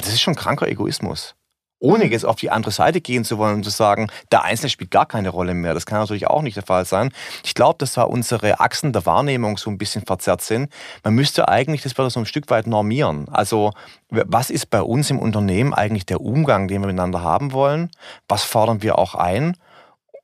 das 0.00 0.12
ist 0.12 0.20
schon 0.20 0.34
kranker 0.36 0.68
Egoismus. 0.68 1.34
ohne 1.78 2.06
jetzt 2.06 2.24
auf 2.24 2.36
die 2.36 2.50
andere 2.50 2.72
Seite 2.72 3.00
gehen 3.00 3.24
zu 3.24 3.38
wollen 3.38 3.56
und 3.56 3.64
zu 3.64 3.70
sagen, 3.70 4.08
der 4.32 4.44
Einzelne 4.44 4.70
spielt 4.70 4.90
gar 4.90 5.06
keine 5.06 5.28
Rolle 5.28 5.54
mehr. 5.54 5.74
Das 5.74 5.84
kann 5.84 5.98
natürlich 6.00 6.26
auch 6.26 6.42
nicht 6.42 6.56
der 6.56 6.64
Fall 6.64 6.84
sein. 6.86 7.12
Ich 7.44 7.54
glaube, 7.54 7.76
dass 7.78 7.92
da 7.92 8.02
unsere 8.02 8.60
Achsen 8.60 8.92
der 8.92 9.04
Wahrnehmung 9.04 9.58
so 9.58 9.68
ein 9.70 9.78
bisschen 9.78 10.04
verzerrt 10.04 10.40
sind. 10.40 10.72
Man 11.04 11.14
müsste 11.14 11.48
eigentlich 11.48 11.82
das 11.82 11.92
wieder 11.92 12.08
so 12.08 12.20
ein 12.20 12.26
Stück 12.26 12.48
weit 12.50 12.66
normieren. 12.66 13.28
Also 13.28 13.72
was 14.08 14.50
ist 14.50 14.70
bei 14.70 14.80
uns 14.80 15.10
im 15.10 15.18
Unternehmen 15.18 15.74
eigentlich 15.74 16.06
der 16.06 16.20
Umgang, 16.20 16.68
den 16.68 16.80
wir 16.80 16.86
miteinander 16.86 17.22
haben 17.22 17.52
wollen? 17.52 17.90
Was 18.26 18.42
fordern 18.44 18.82
wir 18.82 18.98
auch 18.98 19.14
ein? 19.14 19.56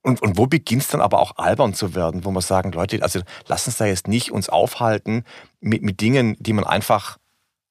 Und, 0.02 0.20
und 0.20 0.37
wo 0.38 0.46
beginnt 0.46 0.82
es 0.82 0.88
dann 0.88 1.00
aber 1.00 1.20
auch 1.20 1.37
albern 1.37 1.74
zu 1.74 1.94
werden, 1.94 2.24
wo 2.24 2.30
wir 2.32 2.40
sagen, 2.40 2.72
Leute, 2.72 3.00
also 3.02 3.20
lass 3.46 3.66
uns 3.66 3.76
da 3.76 3.85
jetzt 3.85 4.08
nicht 4.08 4.32
uns 4.32 4.48
aufhalten 4.48 5.24
mit, 5.61 5.82
mit 5.82 6.00
Dingen, 6.00 6.35
die 6.40 6.54
man 6.54 6.64
einfach 6.64 7.18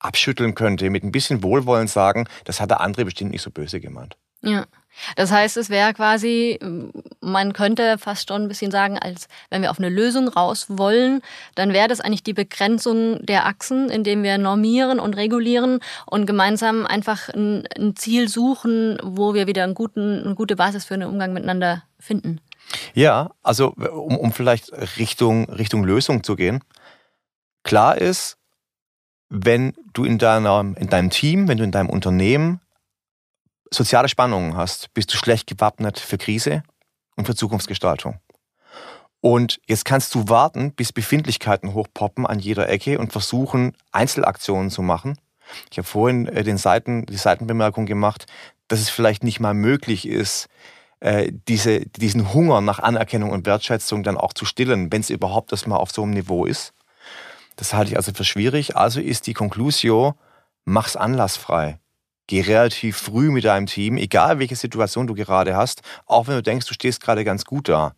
abschütteln 0.02 0.56
könnte, 0.56 0.90
mit 0.90 1.04
ein 1.04 1.12
bisschen 1.12 1.44
Wohlwollen 1.44 1.88
sagen, 1.88 2.28
das 2.46 2.60
hat 2.60 2.70
der 2.70 2.82
andere 2.82 3.06
bestimmt 3.06 3.32
nicht 3.32 3.42
so 3.42 3.52
böse 3.52 3.80
gemeint. 3.80 4.18
Ja. 4.42 4.66
Das 5.16 5.32
heißt, 5.32 5.56
es 5.56 5.70
wäre 5.70 5.94
quasi, 5.94 6.60
man 7.22 7.54
könnte 7.54 7.98
fast 7.98 8.28
schon 8.28 8.44
ein 8.44 8.48
bisschen 8.50 8.72
sagen, 8.72 9.00
als 9.00 9.28
wenn 9.50 9.62
wir 9.62 9.72
auf 9.72 9.80
eine 9.80 9.90
Lösung 9.90 10.28
raus 10.28 10.66
wollen, 10.68 11.22
dann 11.56 11.72
wäre 11.72 11.88
das 11.88 12.02
eigentlich 12.02 12.24
die 12.24 12.34
Begrenzung 12.34 13.26
der 13.26 13.46
Achsen, 13.46 13.90
indem 13.90 14.22
wir 14.22 14.38
normieren 14.38 15.00
und 15.00 15.16
regulieren 15.16 15.80
und 16.06 16.26
gemeinsam 16.26 16.86
einfach 16.86 17.30
ein, 17.30 17.68
ein 17.78 17.96
Ziel 17.96 18.28
suchen, 18.28 18.98
wo 19.02 19.34
wir 19.34 19.48
wieder 19.48 19.64
einen 19.64 19.76
guten, 19.76 20.24
eine 20.26 20.36
gute 20.36 20.58
Basis 20.58 20.86
für 20.86 20.96
einen 20.96 21.10
Umgang 21.10 21.32
miteinander 21.34 21.84
finden. 21.98 22.42
Ja, 22.94 23.32
also 23.42 23.74
um, 23.74 24.18
um 24.18 24.32
vielleicht 24.34 24.72
Richtung, 24.98 25.50
Richtung 25.50 25.84
Lösung 25.84 26.24
zu 26.24 26.36
gehen. 26.36 26.64
Klar 27.64 27.98
ist, 27.98 28.38
wenn 29.34 29.74
du 29.94 30.04
in, 30.04 30.18
deiner, 30.18 30.60
in 30.76 30.90
deinem 30.90 31.10
Team, 31.10 31.48
wenn 31.48 31.58
du 31.58 31.64
in 31.64 31.72
deinem 31.72 31.90
Unternehmen 31.90 32.60
soziale 33.72 34.10
Spannungen 34.10 34.58
hast, 34.58 34.94
bist 34.94 35.12
du 35.14 35.18
schlecht 35.18 35.48
gewappnet 35.48 36.00
für 36.00 36.18
Krise 36.18 36.64
und 37.16 37.26
für 37.26 37.36
Zukunftsgestaltung. 37.36 38.20
Und 39.22 39.62
jetzt 39.68 39.86
kannst 39.86 40.14
du 40.16 40.28
warten, 40.28 40.74
bis 40.74 40.92
Befindlichkeiten 40.92 41.74
hochpoppen 41.74 42.28
an 42.28 42.40
jeder 42.40 42.68
Ecke 42.68 43.00
und 43.00 43.14
versuchen, 43.14 43.78
Einzelaktionen 43.94 44.70
zu 44.70 44.82
machen. 44.82 45.18
Ich 45.72 45.78
habe 45.78 45.88
vorhin 45.88 46.28
äh, 46.28 46.44
den 46.44 46.58
Seiten, 46.58 47.06
die 47.06 47.16
Seitenbemerkung 47.16 47.86
gemacht, 47.86 48.26
dass 48.68 48.82
es 48.82 48.90
vielleicht 48.90 49.24
nicht 49.24 49.40
mal 49.40 49.54
möglich 49.54 50.08
ist, 50.08 50.50
äh, 51.00 51.32
diese, 51.48 51.86
diesen 51.86 52.34
Hunger 52.34 52.60
nach 52.60 52.80
Anerkennung 52.80 53.30
und 53.30 53.46
Wertschätzung 53.46 54.04
dann 54.04 54.18
auch 54.18 54.34
zu 54.34 54.44
stillen, 54.44 54.92
wenn 54.92 55.02
es 55.02 55.10
überhaupt 55.10 55.54
erstmal 55.54 55.80
auf 55.80 55.92
so 55.92 56.04
einem 56.04 56.12
Niveau 56.12 56.46
ist. 56.46 56.74
Das 57.62 57.76
halte 57.76 57.92
ich 57.92 57.98
also 57.98 58.12
für 58.12 58.24
schwierig. 58.24 58.76
Also 58.76 59.00
ist 59.00 59.28
die 59.28 59.36
Conclusio, 59.36 60.16
mach's 60.66 60.96
anlassfrei. 60.96 61.80
Geh 62.26 62.42
relativ 62.42 62.98
früh 62.98 63.30
mit 63.30 63.46
deinem 63.46 63.68
Team, 63.68 63.98
egal 63.98 64.40
welche 64.40 64.56
Situation 64.56 65.06
du 65.06 65.14
gerade 65.14 65.56
hast, 65.56 65.84
auch 66.08 66.26
wenn 66.26 66.34
du 66.34 66.42
denkst, 66.42 66.66
du 66.66 66.74
stehst 66.74 67.02
gerade 67.02 67.24
ganz 67.24 67.46
gut 67.46 67.70
da. 67.70 67.94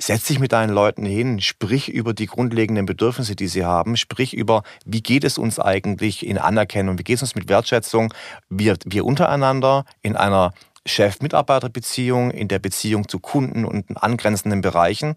Setz 0.00 0.28
dich 0.28 0.38
mit 0.38 0.52
deinen 0.52 0.72
Leuten 0.72 1.04
hin, 1.04 1.42
sprich 1.42 1.90
über 1.90 2.14
die 2.14 2.24
grundlegenden 2.24 2.86
Bedürfnisse, 2.86 3.36
die 3.36 3.48
sie 3.48 3.66
haben, 3.66 3.98
sprich 3.98 4.32
über, 4.32 4.62
wie 4.86 5.02
geht 5.02 5.24
es 5.24 5.36
uns 5.36 5.58
eigentlich 5.58 6.24
in 6.24 6.38
Anerkennung, 6.38 6.98
wie 6.98 7.04
geht 7.04 7.16
es 7.16 7.22
uns 7.22 7.34
mit 7.34 7.50
Wertschätzung, 7.50 8.14
wir, 8.48 8.78
wir 8.86 9.04
untereinander 9.04 9.84
in 10.00 10.16
einer 10.16 10.54
Chef-Mitarbeiter-Beziehung, 10.86 12.30
in 12.30 12.48
der 12.48 12.58
Beziehung 12.58 13.08
zu 13.08 13.18
Kunden 13.18 13.64
und 13.64 14.02
angrenzenden 14.02 14.60
Bereichen. 14.60 15.16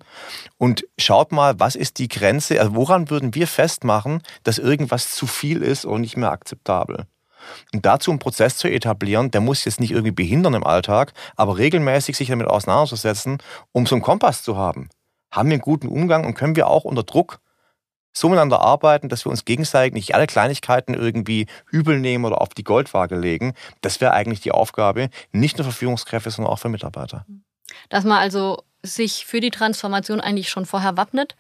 Und 0.58 0.86
schaut 0.98 1.32
mal, 1.32 1.60
was 1.60 1.76
ist 1.76 2.00
die 2.00 2.10
Grenze, 2.10 2.60
also 2.60 2.76
woran 2.76 3.10
würden 3.10 3.34
wir 3.36 3.48
festmachen, 3.48 4.22
dass 4.44 4.58
irgendwas 4.58 5.14
zu 5.14 5.28
viel 5.28 5.62
ist 5.62 5.86
und 5.86 6.02
nicht 6.02 6.18
mehr 6.18 6.32
akzeptabel. 6.32 7.06
Und 7.74 7.86
dazu 7.86 8.12
einen 8.12 8.20
Prozess 8.20 8.58
zu 8.58 8.70
etablieren, 8.70 9.32
der 9.32 9.42
muss 9.42 9.66
jetzt 9.66 9.80
nicht 9.80 9.92
irgendwie 9.92 10.12
behindern 10.12 10.54
im 10.54 10.64
Alltag, 10.64 11.14
aber 11.36 11.58
regelmäßig 11.58 12.16
sich 12.16 12.30
damit 12.30 12.48
auseinanderzusetzen, 12.48 13.40
um 13.72 13.86
so 13.86 13.96
einen 13.96 14.02
Kompass 14.02 14.44
zu 14.44 14.58
haben. 14.58 14.90
Haben 15.32 15.50
wir 15.50 15.56
einen 15.56 15.62
guten 15.62 15.88
Umgang 15.88 16.26
und 16.26 16.36
können 16.36 16.56
wir 16.56 16.68
auch 16.68 16.84
unter 16.84 17.04
Druck 17.04 17.40
so 18.14 18.30
miteinander 18.30 18.62
arbeiten, 18.62 19.10
dass 19.10 19.26
wir 19.26 19.32
uns 19.32 19.46
gegenseitig 19.46 19.94
nicht 19.94 20.16
alle 20.16 20.28
Kleinigkeiten 20.28 20.94
irgendwie 20.94 21.48
übel 21.72 22.00
nehmen 22.00 22.26
oder 22.26 22.42
auf 22.42 22.50
die 22.50 22.64
Goldwaage 22.64 23.16
legen. 23.16 23.54
Das 23.82 24.00
wäre 24.00 24.14
eigentlich 24.14 24.42
die 24.42 24.52
Aufgabe, 24.52 25.10
nicht 25.32 25.58
nur 25.58 25.66
für 25.66 25.74
Führungskräfte, 25.74 26.30
sondern 26.30 26.54
auch 26.54 26.60
für 26.60 26.70
Mitarbeiter. 26.70 27.26
Dass 27.90 28.04
man 28.04 28.20
also 28.20 28.64
sich 28.84 29.26
für 29.26 29.40
die 29.40 29.50
Transformation 29.50 30.20
eigentlich 30.20 30.50
schon 30.50 30.66
vorher 30.66 30.98
wappnet, 30.98 31.36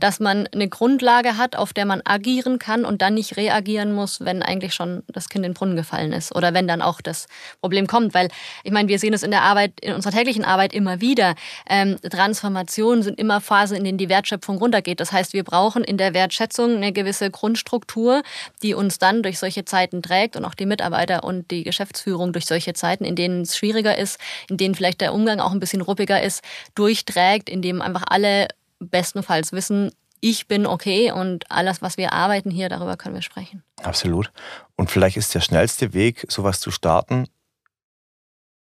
dass 0.00 0.20
man 0.20 0.46
eine 0.48 0.68
Grundlage 0.68 1.36
hat, 1.36 1.56
auf 1.56 1.72
der 1.72 1.86
man 1.86 2.02
agieren 2.04 2.58
kann 2.58 2.84
und 2.84 3.00
dann 3.00 3.14
nicht 3.14 3.36
reagieren 3.36 3.92
muss, 3.92 4.20
wenn 4.20 4.42
eigentlich 4.42 4.74
schon 4.74 5.02
das 5.08 5.28
Kind 5.28 5.44
in 5.44 5.52
den 5.52 5.54
Brunnen 5.54 5.76
gefallen 5.76 6.12
ist 6.12 6.34
oder 6.34 6.52
wenn 6.54 6.68
dann 6.68 6.82
auch 6.82 7.00
das 7.00 7.26
Problem 7.60 7.86
kommt. 7.86 8.14
Weil 8.14 8.28
ich 8.64 8.72
meine, 8.72 8.88
wir 8.88 8.98
sehen 8.98 9.14
es 9.14 9.22
in 9.22 9.30
der 9.30 9.42
Arbeit, 9.42 9.72
in 9.80 9.94
unserer 9.94 10.12
täglichen 10.12 10.44
Arbeit 10.44 10.72
immer 10.72 11.00
wieder. 11.00 11.36
Ähm, 11.68 11.96
Transformationen 12.02 13.02
sind 13.02 13.18
immer 13.18 13.40
Phasen, 13.40 13.76
in 13.76 13.84
denen 13.84 13.98
die 13.98 14.08
Wertschöpfung 14.08 14.58
runtergeht. 14.58 15.00
Das 15.00 15.12
heißt, 15.12 15.32
wir 15.32 15.44
brauchen 15.44 15.84
in 15.84 15.96
der 15.96 16.14
Wertschätzung 16.14 16.76
eine 16.76 16.92
gewisse 16.92 17.30
Grundstruktur, 17.30 18.22
die 18.62 18.74
uns 18.74 18.98
dann 18.98 19.22
durch 19.22 19.38
solche 19.38 19.64
Zeiten 19.64 20.02
trägt 20.02 20.36
und 20.36 20.44
auch 20.44 20.54
die 20.54 20.66
Mitarbeiter 20.66 21.24
und 21.24 21.50
die 21.50 21.62
Geschäftsführung 21.62 22.32
durch 22.32 22.46
solche 22.46 22.74
Zeiten, 22.74 23.04
in 23.04 23.14
denen 23.14 23.42
es 23.42 23.56
schwieriger 23.56 23.96
ist, 23.96 24.18
in 24.50 24.56
denen 24.56 24.74
vielleicht 24.74 25.00
der 25.00 25.14
Umgang 25.14 25.40
auch 25.40 25.52
ein 25.52 25.60
bisschen 25.60 25.80
ruppiger 25.80 26.20
ist, 26.22 26.42
durchträgt, 26.88 27.50
in 27.50 27.60
dem 27.60 27.82
einfach 27.82 28.04
alle 28.08 28.48
bestenfalls 28.78 29.52
wissen, 29.52 29.92
ich 30.20 30.48
bin 30.48 30.66
okay 30.66 31.12
und 31.12 31.50
alles, 31.50 31.82
was 31.82 31.96
wir 31.96 32.12
arbeiten 32.12 32.50
hier, 32.50 32.68
darüber 32.68 32.96
können 32.96 33.14
wir 33.14 33.22
sprechen. 33.22 33.62
Absolut. 33.82 34.32
Und 34.74 34.90
vielleicht 34.90 35.16
ist 35.16 35.34
der 35.34 35.40
schnellste 35.40 35.92
Weg, 35.92 36.24
sowas 36.28 36.60
zu 36.60 36.70
starten, 36.70 37.28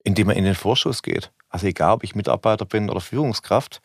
indem 0.03 0.29
man 0.29 0.37
in 0.37 0.45
den 0.45 0.55
Vorschuss 0.55 1.03
geht. 1.03 1.31
Also 1.51 1.67
egal, 1.67 1.93
ob 1.93 2.03
ich 2.03 2.15
Mitarbeiter 2.15 2.65
bin 2.65 2.91
oder 2.91 3.01
Führungskraft, 3.01 3.81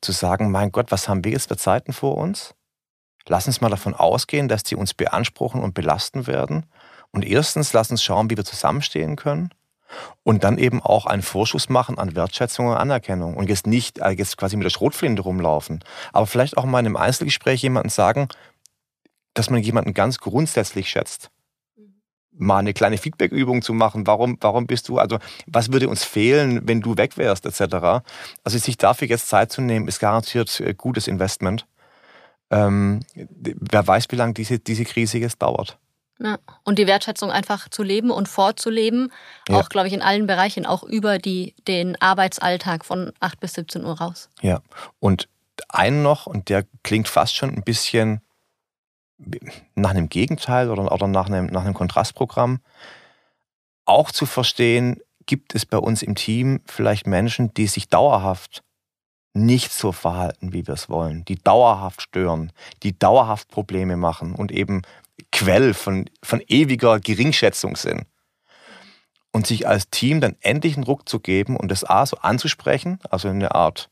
zu 0.00 0.12
sagen, 0.12 0.50
mein 0.50 0.70
Gott, 0.70 0.92
was 0.92 1.08
haben 1.08 1.24
wir 1.24 1.32
jetzt 1.32 1.48
für 1.48 1.56
Zeiten 1.56 1.92
vor 1.92 2.18
uns? 2.18 2.54
Lass 3.26 3.46
uns 3.46 3.60
mal 3.60 3.70
davon 3.70 3.94
ausgehen, 3.94 4.48
dass 4.48 4.62
die 4.62 4.76
uns 4.76 4.94
beanspruchen 4.94 5.62
und 5.62 5.74
belasten 5.74 6.26
werden. 6.26 6.66
Und 7.10 7.24
erstens, 7.24 7.72
lass 7.72 7.90
uns 7.90 8.02
schauen, 8.02 8.30
wie 8.30 8.36
wir 8.36 8.44
zusammenstehen 8.44 9.16
können. 9.16 9.50
Und 10.22 10.44
dann 10.44 10.58
eben 10.58 10.82
auch 10.82 11.06
einen 11.06 11.22
Vorschuss 11.22 11.68
machen 11.68 11.98
an 11.98 12.14
Wertschätzung 12.14 12.68
und 12.68 12.76
Anerkennung. 12.76 13.36
Und 13.36 13.48
jetzt 13.48 13.66
nicht 13.66 13.98
äh, 13.98 14.10
jetzt 14.10 14.36
quasi 14.36 14.56
mit 14.56 14.64
der 14.64 14.70
Schrotflinte 14.70 15.22
rumlaufen, 15.22 15.82
aber 16.12 16.26
vielleicht 16.26 16.56
auch 16.56 16.64
mal 16.64 16.80
in 16.80 16.86
einem 16.86 16.96
Einzelgespräch 16.96 17.62
jemandem 17.62 17.90
sagen, 17.90 18.28
dass 19.34 19.50
man 19.50 19.62
jemanden 19.62 19.94
ganz 19.94 20.18
grundsätzlich 20.18 20.90
schätzt. 20.90 21.30
Mal 22.32 22.58
eine 22.58 22.72
kleine 22.72 22.98
Feedbackübung 22.98 23.62
zu 23.62 23.72
machen, 23.72 24.06
warum, 24.06 24.36
warum 24.40 24.66
bist 24.66 24.88
du, 24.88 24.98
also 24.98 25.18
was 25.46 25.72
würde 25.72 25.88
uns 25.88 26.04
fehlen, 26.04 26.66
wenn 26.68 26.80
du 26.80 26.96
weg 26.96 27.16
wärst, 27.16 27.46
etc. 27.46 28.04
Also 28.44 28.58
sich 28.58 28.76
dafür 28.76 29.08
jetzt 29.08 29.28
Zeit 29.28 29.50
zu 29.50 29.60
nehmen, 29.60 29.88
ist 29.88 29.98
garantiert 29.98 30.60
äh, 30.60 30.74
gutes 30.74 31.08
Investment. 31.08 31.66
Ähm, 32.50 33.00
wer 33.14 33.86
weiß, 33.86 34.06
wie 34.10 34.16
lange 34.16 34.34
diese, 34.34 34.58
diese 34.58 34.84
Krise 34.84 35.18
jetzt 35.18 35.42
dauert. 35.42 35.78
Ja. 36.20 36.38
Und 36.64 36.78
die 36.78 36.86
Wertschätzung 36.86 37.30
einfach 37.30 37.68
zu 37.68 37.82
leben 37.82 38.10
und 38.10 38.28
vorzuleben, 38.28 39.12
ja. 39.48 39.60
auch, 39.60 39.68
glaube 39.68 39.88
ich, 39.88 39.94
in 39.94 40.02
allen 40.02 40.26
Bereichen, 40.26 40.66
auch 40.66 40.82
über 40.82 41.18
die, 41.18 41.54
den 41.68 42.00
Arbeitsalltag 42.00 42.84
von 42.84 43.12
8 43.20 43.38
bis 43.38 43.54
17 43.54 43.84
Uhr 43.84 43.98
raus. 43.98 44.28
Ja, 44.40 44.60
und 44.98 45.28
einen 45.68 46.02
noch, 46.02 46.26
und 46.26 46.48
der 46.48 46.64
klingt 46.82 47.08
fast 47.08 47.34
schon 47.34 47.50
ein 47.50 47.62
bisschen 47.62 48.20
nach 49.74 49.90
einem 49.90 50.08
Gegenteil 50.08 50.70
oder, 50.70 50.90
oder 50.92 51.06
nach, 51.08 51.26
einem, 51.26 51.46
nach 51.46 51.64
einem 51.64 51.74
Kontrastprogramm, 51.74 52.60
auch 53.84 54.10
zu 54.10 54.26
verstehen, 54.26 55.00
gibt 55.26 55.54
es 55.54 55.66
bei 55.66 55.78
uns 55.78 56.02
im 56.02 56.14
Team 56.14 56.60
vielleicht 56.66 57.06
Menschen, 57.06 57.52
die 57.54 57.66
sich 57.66 57.88
dauerhaft 57.88 58.62
nicht 59.34 59.72
so 59.72 59.92
verhalten, 59.92 60.52
wie 60.52 60.66
wir 60.66 60.74
es 60.74 60.88
wollen, 60.88 61.24
die 61.24 61.36
dauerhaft 61.36 62.02
stören, 62.02 62.52
die 62.82 62.98
dauerhaft 62.98 63.48
Probleme 63.48 63.96
machen 63.96 64.34
und 64.34 64.50
eben 64.52 64.82
Quell 65.32 65.74
von, 65.74 66.08
von 66.22 66.42
ewiger 66.46 67.00
Geringschätzung 67.00 67.76
sind. 67.76 68.06
Und 69.30 69.46
sich 69.46 69.68
als 69.68 69.90
Team 69.90 70.20
dann 70.20 70.36
endlich 70.40 70.74
einen 70.74 70.84
Ruck 70.84 71.08
zu 71.08 71.20
geben 71.20 71.56
und 71.56 71.70
das 71.70 71.84
A 71.84 72.06
so 72.06 72.16
anzusprechen, 72.18 72.98
also 73.10 73.28
eine 73.28 73.54
Art 73.54 73.90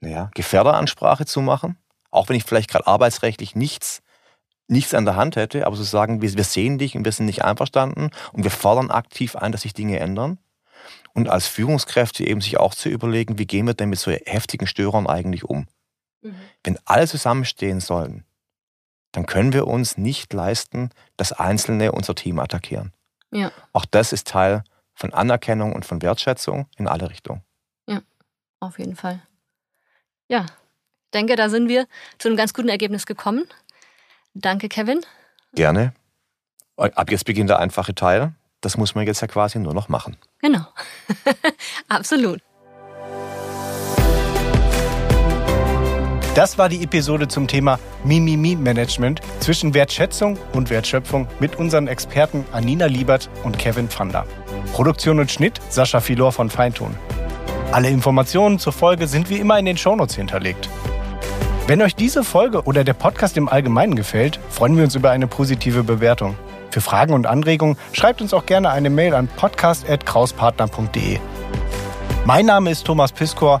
naja, 0.00 0.30
Gefährderansprache 0.34 1.26
zu 1.26 1.40
machen, 1.40 1.78
auch 2.10 2.28
wenn 2.28 2.36
ich 2.36 2.44
vielleicht 2.44 2.70
gerade 2.70 2.86
arbeitsrechtlich 2.86 3.54
nichts, 3.54 4.02
nichts 4.66 4.94
an 4.94 5.04
der 5.04 5.16
Hand 5.16 5.36
hätte, 5.36 5.66
aber 5.66 5.76
zu 5.76 5.82
sagen, 5.82 6.22
wir, 6.22 6.34
wir 6.34 6.44
sehen 6.44 6.78
dich 6.78 6.96
und 6.96 7.04
wir 7.04 7.12
sind 7.12 7.26
nicht 7.26 7.44
einverstanden 7.44 8.10
und 8.32 8.44
wir 8.44 8.50
fordern 8.50 8.90
aktiv 8.90 9.36
ein, 9.36 9.52
dass 9.52 9.62
sich 9.62 9.74
Dinge 9.74 9.98
ändern. 9.98 10.38
Und 11.14 11.28
als 11.28 11.46
Führungskräfte 11.46 12.24
eben 12.24 12.40
sich 12.40 12.58
auch 12.58 12.74
zu 12.74 12.88
überlegen, 12.88 13.38
wie 13.38 13.46
gehen 13.46 13.66
wir 13.66 13.74
denn 13.74 13.88
mit 13.88 13.98
so 13.98 14.10
heftigen 14.10 14.66
Störern 14.66 15.06
eigentlich 15.06 15.44
um? 15.44 15.66
Mhm. 16.22 16.34
Wenn 16.62 16.78
alle 16.84 17.08
zusammenstehen 17.08 17.80
sollen, 17.80 18.24
dann 19.12 19.26
können 19.26 19.52
wir 19.52 19.66
uns 19.66 19.96
nicht 19.96 20.32
leisten, 20.32 20.90
dass 21.16 21.32
Einzelne 21.32 21.92
unser 21.92 22.14
Team 22.14 22.38
attackieren. 22.38 22.92
Ja. 23.30 23.52
Auch 23.72 23.84
das 23.84 24.12
ist 24.12 24.28
Teil 24.28 24.64
von 24.94 25.12
Anerkennung 25.12 25.72
und 25.74 25.84
von 25.84 26.02
Wertschätzung 26.02 26.66
in 26.76 26.88
alle 26.88 27.10
Richtungen. 27.10 27.42
Ja, 27.86 28.00
auf 28.60 28.78
jeden 28.78 28.96
Fall. 28.96 29.22
Ja, 30.28 30.42
ich 30.42 31.10
denke, 31.14 31.36
da 31.36 31.48
sind 31.48 31.68
wir 31.68 31.86
zu 32.18 32.28
einem 32.28 32.36
ganz 32.36 32.52
guten 32.52 32.68
Ergebnis 32.68 33.06
gekommen. 33.06 33.46
Danke, 34.34 34.68
Kevin. 34.68 35.00
Gerne. 35.54 35.94
Ab 36.76 37.10
jetzt 37.10 37.24
beginnt 37.24 37.50
der 37.50 37.58
einfache 37.58 37.94
Teil. 37.94 38.34
das 38.60 38.76
muss 38.76 38.94
man 38.94 39.06
jetzt 39.06 39.20
ja 39.20 39.28
quasi 39.28 39.58
nur 39.58 39.72
noch 39.74 39.88
machen. 39.88 40.16
Genau. 40.40 40.66
Absolut. 41.88 42.42
Das 46.38 46.56
war 46.56 46.68
die 46.68 46.84
Episode 46.84 47.26
zum 47.26 47.48
Thema 47.48 47.80
Mimimi-Management 48.04 49.20
zwischen 49.40 49.74
Wertschätzung 49.74 50.38
und 50.52 50.70
Wertschöpfung 50.70 51.26
mit 51.40 51.56
unseren 51.56 51.88
Experten 51.88 52.44
Anina 52.52 52.86
Liebert 52.86 53.28
und 53.42 53.58
Kevin 53.58 53.88
Pfander. 53.88 54.24
Produktion 54.72 55.18
und 55.18 55.32
Schnitt 55.32 55.58
Sascha 55.68 55.98
Filor 55.98 56.30
von 56.30 56.48
Feinton. 56.48 56.94
Alle 57.72 57.90
Informationen 57.90 58.60
zur 58.60 58.72
Folge 58.72 59.08
sind 59.08 59.30
wie 59.30 59.38
immer 59.38 59.58
in 59.58 59.64
den 59.64 59.76
Shownotes 59.76 60.14
hinterlegt. 60.14 60.68
Wenn 61.66 61.82
euch 61.82 61.96
diese 61.96 62.22
Folge 62.22 62.62
oder 62.62 62.84
der 62.84 62.94
Podcast 62.94 63.36
im 63.36 63.48
Allgemeinen 63.48 63.96
gefällt, 63.96 64.38
freuen 64.48 64.76
wir 64.76 64.84
uns 64.84 64.94
über 64.94 65.10
eine 65.10 65.26
positive 65.26 65.82
Bewertung. 65.82 66.36
Für 66.70 66.80
Fragen 66.80 67.14
und 67.14 67.26
Anregungen 67.26 67.76
schreibt 67.92 68.22
uns 68.22 68.32
auch 68.32 68.46
gerne 68.46 68.70
eine 68.70 68.90
Mail 68.90 69.14
an 69.14 69.26
podcast.krauspartner.de. 69.26 71.18
Mein 72.24 72.46
Name 72.46 72.70
ist 72.70 72.84
Thomas 72.84 73.10
Piskor. 73.10 73.60